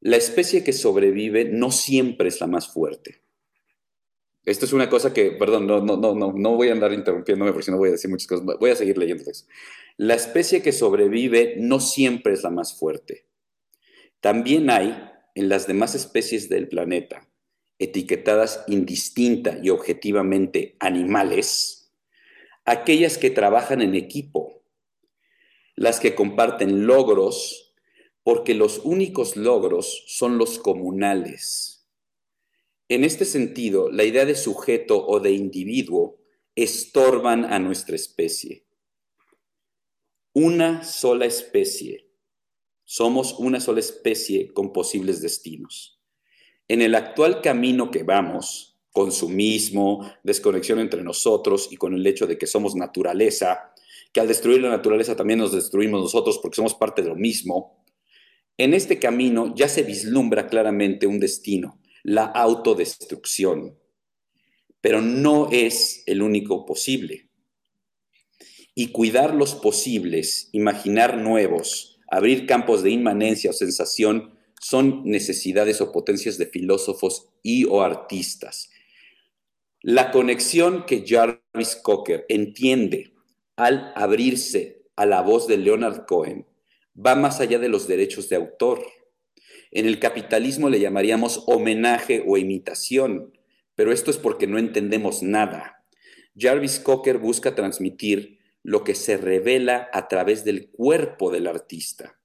[0.00, 3.21] La especie que sobrevive no siempre es la más fuerte.
[4.44, 7.66] Esto es una cosa que, perdón, no, no, no, no, voy a andar interrumpiéndome porque
[7.66, 8.44] si no voy a decir muchas cosas.
[8.58, 9.48] Voy a seguir leyendo texto.
[9.96, 13.26] La especie que sobrevive no siempre es la más fuerte.
[14.20, 17.28] También hay en las demás especies del planeta,
[17.78, 21.92] etiquetadas indistinta y objetivamente animales,
[22.64, 24.64] aquellas que trabajan en equipo,
[25.76, 27.74] las que comparten logros,
[28.24, 31.71] porque los únicos logros son los comunales
[32.94, 36.18] en este sentido, la idea de sujeto o de individuo
[36.54, 38.66] estorban a nuestra especie.
[40.34, 42.10] Una sola especie.
[42.84, 46.02] Somos una sola especie con posibles destinos.
[46.68, 52.36] En el actual camino que vamos, consumismo, desconexión entre nosotros y con el hecho de
[52.36, 53.72] que somos naturaleza,
[54.12, 57.82] que al destruir la naturaleza también nos destruimos nosotros porque somos parte de lo mismo,
[58.58, 63.78] en este camino ya se vislumbra claramente un destino la autodestrucción,
[64.80, 67.28] pero no es el único posible.
[68.74, 75.92] Y cuidar los posibles, imaginar nuevos, abrir campos de inmanencia o sensación son necesidades o
[75.92, 78.70] potencias de filósofos y o artistas.
[79.80, 83.12] La conexión que Jarvis Cocker entiende
[83.56, 86.46] al abrirse a la voz de Leonard Cohen
[86.94, 88.84] va más allá de los derechos de autor.
[89.72, 93.32] En el capitalismo le llamaríamos homenaje o imitación,
[93.74, 95.84] pero esto es porque no entendemos nada.
[96.38, 102.18] Jarvis Cocker busca transmitir lo que se revela a través del cuerpo del artista,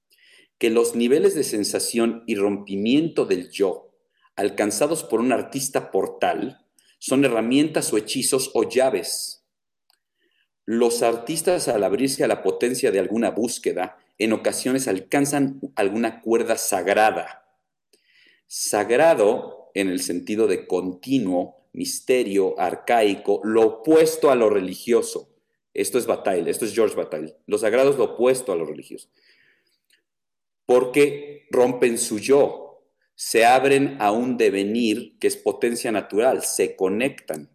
[0.57, 3.87] que los niveles de sensación y rompimiento del yo
[4.35, 6.65] alcanzados por un artista portal
[6.99, 9.43] son herramientas o hechizos o llaves.
[10.65, 16.57] Los artistas al abrirse a la potencia de alguna búsqueda, en ocasiones alcanzan alguna cuerda
[16.57, 17.45] sagrada.
[18.47, 25.29] Sagrado en el sentido de continuo, misterio, arcaico, lo opuesto a lo religioso.
[25.73, 27.35] Esto es Bataille, esto es George Bataille.
[27.45, 29.09] Lo sagrado es lo opuesto a lo religioso.
[30.65, 32.67] Porque rompen su yo,
[33.13, 37.49] se abren a un devenir que es potencia natural, se conectan.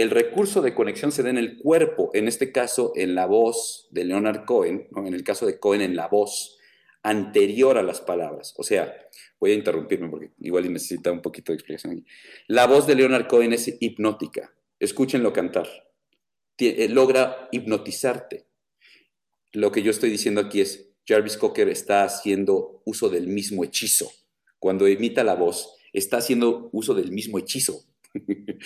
[0.00, 3.86] El recurso de conexión se da en el cuerpo, en este caso en la voz
[3.90, 6.56] de Leonard Cohen, en el caso de Cohen en la voz,
[7.02, 8.54] anterior a las palabras.
[8.56, 8.94] O sea,
[9.38, 12.06] voy a interrumpirme porque igual necesita un poquito de explicación aquí.
[12.46, 14.54] La voz de Leonard Cohen es hipnótica.
[14.78, 15.68] Escúchenlo cantar.
[16.56, 18.46] Eh, logra hipnotizarte.
[19.52, 24.10] Lo que yo estoy diciendo aquí es, Jarvis Cocker está haciendo uso del mismo hechizo
[24.58, 27.82] cuando imita la voz, está haciendo uso del mismo hechizo.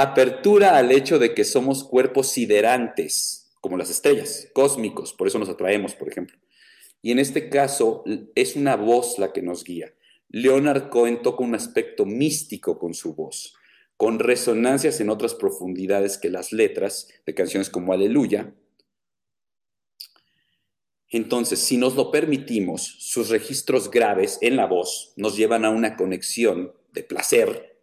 [0.00, 5.48] Apertura al hecho de que somos cuerpos siderantes, como las estrellas, cósmicos, por eso nos
[5.48, 6.38] atraemos, por ejemplo.
[7.02, 8.04] Y en este caso
[8.36, 9.92] es una voz la que nos guía.
[10.28, 13.54] Leonard Cohen toca un aspecto místico con su voz,
[13.96, 18.54] con resonancias en otras profundidades que las letras de canciones como Aleluya,
[21.10, 25.96] entonces, si nos lo permitimos, sus registros graves en la voz nos llevan a una
[25.96, 27.77] conexión de placer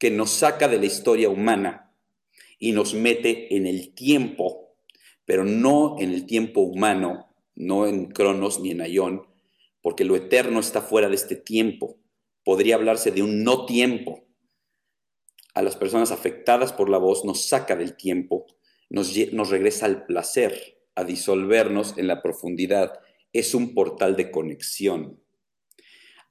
[0.00, 1.92] que nos saca de la historia humana
[2.58, 4.74] y nos mete en el tiempo,
[5.26, 9.26] pero no en el tiempo humano, no en Cronos ni en Aion,
[9.82, 11.98] porque lo eterno está fuera de este tiempo.
[12.42, 14.24] Podría hablarse de un no tiempo.
[15.52, 18.46] A las personas afectadas por la voz nos saca del tiempo,
[18.88, 23.00] nos regresa al placer a disolvernos en la profundidad.
[23.34, 25.20] Es un portal de conexión.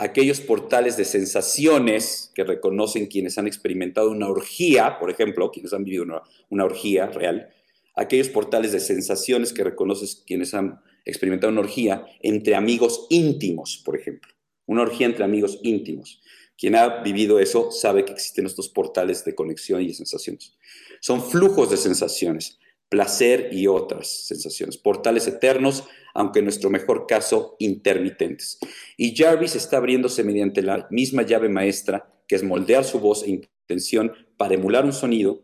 [0.01, 5.83] Aquellos portales de sensaciones que reconocen quienes han experimentado una orgía, por ejemplo, quienes han
[5.83, 6.05] vivido
[6.49, 7.49] una, orgía real,
[7.95, 13.97] aquellos portales de sensaciones que reconocen quienes han experimentado una orgía entre amigos íntimos, por
[13.97, 14.31] ejemplo.
[14.65, 16.21] Una orgía entre amigos íntimos.
[16.57, 20.53] Quien ha vivido eso sabe que existen estos portales de conexión y sensaciones.
[21.01, 22.57] Son flujos de sensaciones
[22.89, 24.77] placer y otras sensaciones.
[24.77, 28.57] Portales eternos, aunque en nuestro mejor caso intermitentes.
[28.97, 33.29] Y Jarvis está abriéndose mediante la misma llave maestra, que es moldear su voz e
[33.29, 35.43] intención para emular un sonido,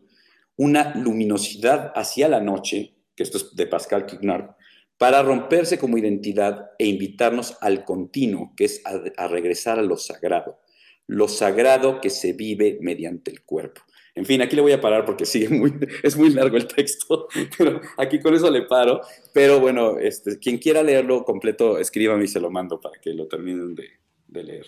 [0.56, 4.56] una luminosidad hacia la noche, que esto es de Pascal Quignard,
[4.98, 10.58] para romperse como identidad e invitarnos al continuo, que es a regresar a lo sagrado,
[11.06, 13.82] lo sagrado que se vive mediante el cuerpo.
[14.16, 17.28] En fin, aquí le voy a parar porque sigue muy, es muy largo el texto,
[17.58, 19.02] pero aquí con eso le paro.
[19.34, 23.28] Pero bueno, este, quien quiera leerlo completo, escríbame y se lo mando para que lo
[23.28, 24.66] terminen de, leer.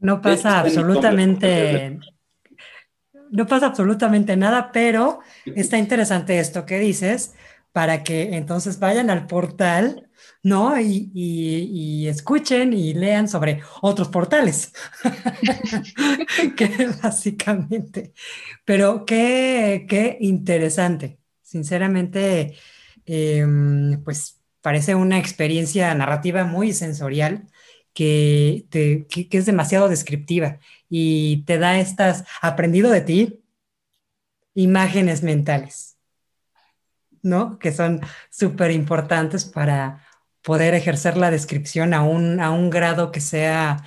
[0.00, 2.00] No pasa absolutamente,
[3.30, 7.34] no pasa absolutamente nada, pero está interesante esto que dices,
[7.70, 10.08] para que entonces vayan al portal
[10.42, 10.78] ¿no?
[10.80, 14.72] Y, escuchen y lean sobre otros portales,
[16.56, 18.12] que básicamente.
[18.64, 22.56] Pero qué, qué interesante, sinceramente,
[23.06, 27.46] em, pues parece una experiencia narrativa muy sensorial
[27.94, 30.58] que, que, es demasiado descriptiva
[30.88, 33.44] y te da estas, aprendido de ti,
[34.54, 35.98] imágenes mentales,
[37.22, 37.58] ¿no?
[37.58, 38.00] Que son
[38.30, 40.06] súper importantes para
[40.42, 43.84] poder ejercer la descripción a un, a un grado que sea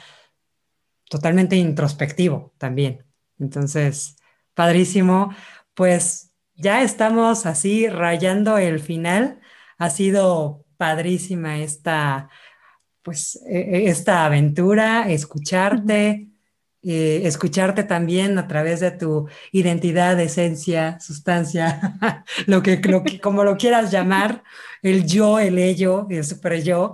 [1.09, 3.05] totalmente introspectivo también.
[3.39, 4.17] Entonces,
[4.53, 5.35] padrísimo.
[5.73, 9.41] Pues ya estamos así rayando el final.
[9.77, 12.29] Ha sido padrísima esta,
[13.03, 16.29] pues, e, e, esta aventura, escucharte,
[16.87, 21.95] eh, escucharte también a través de tu identidad, esencia, sustancia,
[22.45, 22.79] lo que,
[23.21, 24.43] como lo quieras llamar,
[24.83, 26.93] el yo, el ello, el super yo.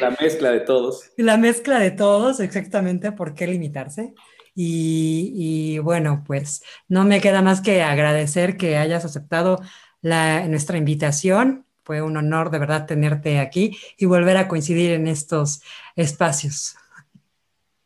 [0.00, 1.10] la mezcla de todos.
[1.16, 4.12] La mezcla de todos, exactamente, ¿por qué limitarse?
[4.56, 9.60] Y, y, bueno, pues no me queda más que agradecer que hayas aceptado
[10.02, 11.64] la, nuestra invitación.
[11.84, 15.62] Fue un honor de verdad tenerte aquí y volver a coincidir en estos
[15.94, 16.76] espacios.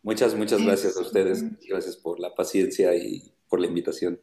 [0.04, 1.42] Muchas, muchas gracias a ustedes.
[1.66, 4.20] Gracias por la paciencia y por la invitación.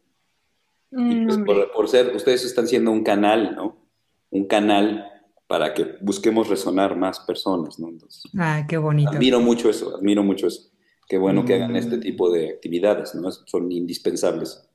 [0.92, 1.40] y pues
[1.74, 3.90] por, ser, ustedes están siendo un canal, ¿no?
[4.30, 5.08] Un canal
[5.48, 7.90] para que busquemos resonar más personas, ¿no?
[8.38, 9.10] ah, qué bonito.
[9.10, 10.70] Admiro mucho eso, admiro mucho eso.
[11.10, 12.02] Qué bueno que hagan este mm.
[12.02, 13.32] tipo de actividades, ¿no?
[13.32, 14.70] Son indispensables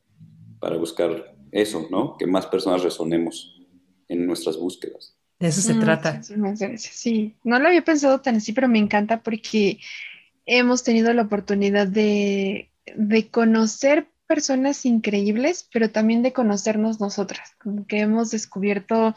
[0.59, 2.16] para buscar eso, ¿no?
[2.18, 3.62] Que más personas resonemos
[4.09, 5.16] en nuestras búsquedas.
[5.38, 6.20] De eso se mm, trata.
[6.76, 9.78] Sí, no lo había pensado tan así, pero me encanta porque
[10.47, 17.86] hemos tenido la oportunidad de, de conocer personas increíbles, pero también de conocernos nosotras, como
[17.86, 19.14] que hemos descubierto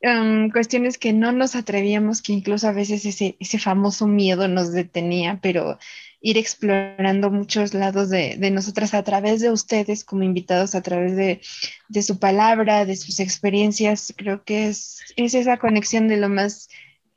[0.00, 4.72] em, cuestiones que no nos atrevíamos, que incluso a veces ese, ese famoso miedo nos
[4.72, 5.78] detenía, pero
[6.20, 11.16] ir explorando muchos lados de, de, nosotras a través de ustedes como invitados, a través
[11.16, 11.40] de,
[11.88, 16.68] de su palabra, de sus experiencias, creo que es, es esa conexión de lo más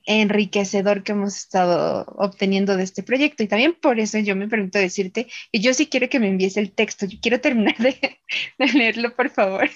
[0.05, 3.43] enriquecedor que hemos estado obteniendo de este proyecto.
[3.43, 6.57] Y también por eso yo me pregunto decirte que yo sí quiero que me envíes
[6.57, 7.05] el texto.
[7.05, 8.19] Yo quiero terminar de,
[8.73, 9.69] leerlo, por favor.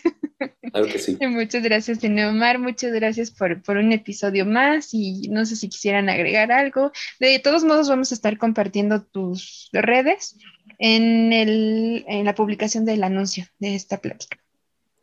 [0.72, 1.18] Claro que sí.
[1.28, 2.60] muchas gracias, Neomar.
[2.60, 4.94] Muchas gracias por, por un episodio más.
[4.94, 6.92] Y no sé si quisieran agregar algo.
[7.20, 10.38] De todos modos, vamos a estar compartiendo tus redes
[10.78, 14.38] en, el, en la publicación del anuncio de esta plática.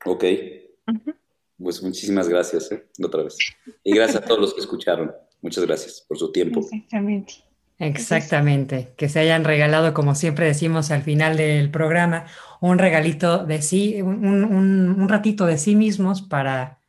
[0.05, 0.25] Ok.
[1.59, 2.87] Pues muchísimas gracias, ¿eh?
[3.03, 3.37] otra vez.
[3.83, 5.13] Y gracias a todos los que escucharon.
[5.41, 6.61] Muchas gracias por su tiempo.
[6.61, 7.47] Exactamente.
[7.79, 12.25] Exactamente, que se hayan regalado, como siempre decimos al final del programa,
[12.63, 16.81] un regalito de sí, un, ratito de sí mismos para,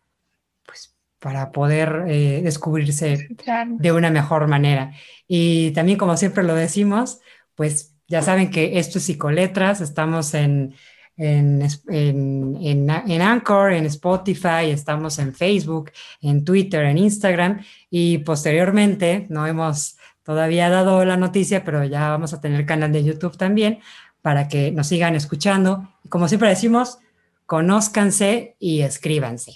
[0.66, 3.28] pues, para poder eh, descubrirse
[3.68, 4.94] de una mejor manera.
[5.28, 7.20] Y también, como siempre lo decimos,
[7.56, 10.74] pues ya saben que esto es Psicoletras, estamos en
[11.18, 15.92] en, en, en, Anchor, en Spotify, estamos en Facebook,
[16.22, 22.34] en Twitter, en Instagram y posteriormente, no hemos todavía dado la noticia, pero ya vamos
[22.34, 23.80] a tener canal de YouTube también
[24.22, 25.90] para que nos sigan escuchando.
[26.10, 27.00] Como siempre decimos,
[27.46, 29.54] conózcanse y escríbanse.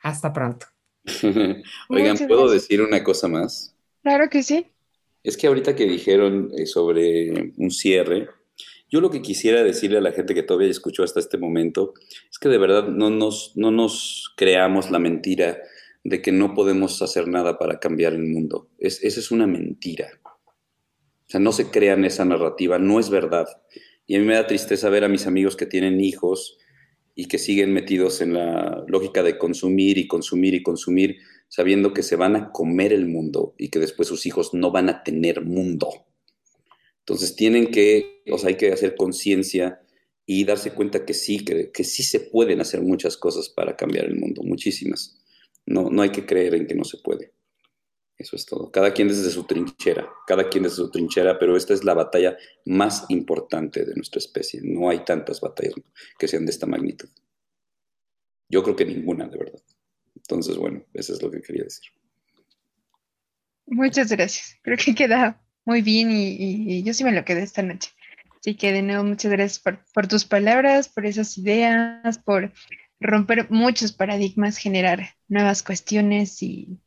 [0.00, 0.66] Hasta pronto.
[1.88, 3.74] Oigan, ¿puedo decir una cosa más?
[4.02, 4.66] Claro que sí.
[5.22, 8.28] Es que ahorita que dijeron eh, sobre un cierre,
[8.88, 11.94] yo lo que quisiera decirle a la gente que todavía escuchó hasta este momento
[12.30, 15.58] es que de verdad no nos, no nos creamos la mentira
[16.04, 18.68] de que no podemos hacer nada para cambiar el mundo.
[18.78, 20.08] Es, esa es una mentira.
[20.24, 23.46] O sea, no se crean esa narrativa, no es verdad.
[24.06, 26.58] Y a mí me da tristeza ver a mis amigos que tienen hijos
[27.16, 31.16] y que siguen metidos en la lógica de consumir y consumir y consumir,
[31.48, 34.88] sabiendo que se van a comer el mundo y que después sus hijos no van
[34.88, 35.88] a tener mundo.
[37.06, 39.80] Entonces tienen que, o sea, hay que hacer conciencia
[40.26, 44.06] y darse cuenta que sí, que, que, sí se pueden hacer muchas cosas para cambiar
[44.06, 45.16] el mundo, muchísimas.
[45.66, 47.32] No, no hay que creer en que no se puede.
[48.18, 48.72] Eso es todo.
[48.72, 52.36] Cada quien desde su trinchera, cada quien desde su trinchera, pero esta es la batalla
[52.64, 54.60] más importante de nuestra especie.
[54.64, 55.74] No hay tantas batallas
[56.18, 57.08] que sean de esta magnitud.
[58.48, 59.62] Yo creo que ninguna, de verdad.
[60.16, 61.86] Entonces, bueno, eso es lo que quería decir.
[63.66, 64.56] Muchas gracias.
[64.62, 67.90] Creo que queda muy bien y, yo sí me lo quedé esta noche.
[68.40, 69.62] Así que de nuevo, muchas gracias
[69.92, 72.52] por, tus palabras, por esas ideas, por
[73.00, 76.78] romper muchos paradigmas, generar nuevas cuestiones y...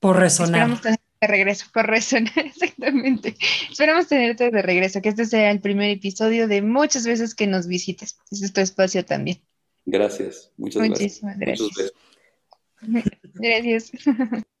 [0.00, 0.54] Por resonar.
[0.54, 3.36] Esperamos tenerte de regreso, por resonar, exactamente.
[3.70, 7.68] Esperamos tenerte de regreso, que este sea el primer episodio de muchas veces que nos
[7.68, 8.18] visites.
[8.30, 9.40] Ese es tu espacio también.
[9.84, 11.70] Gracias, muchas Muchísimas gracias.
[12.82, 13.92] gracias.
[13.92, 14.44] gracias.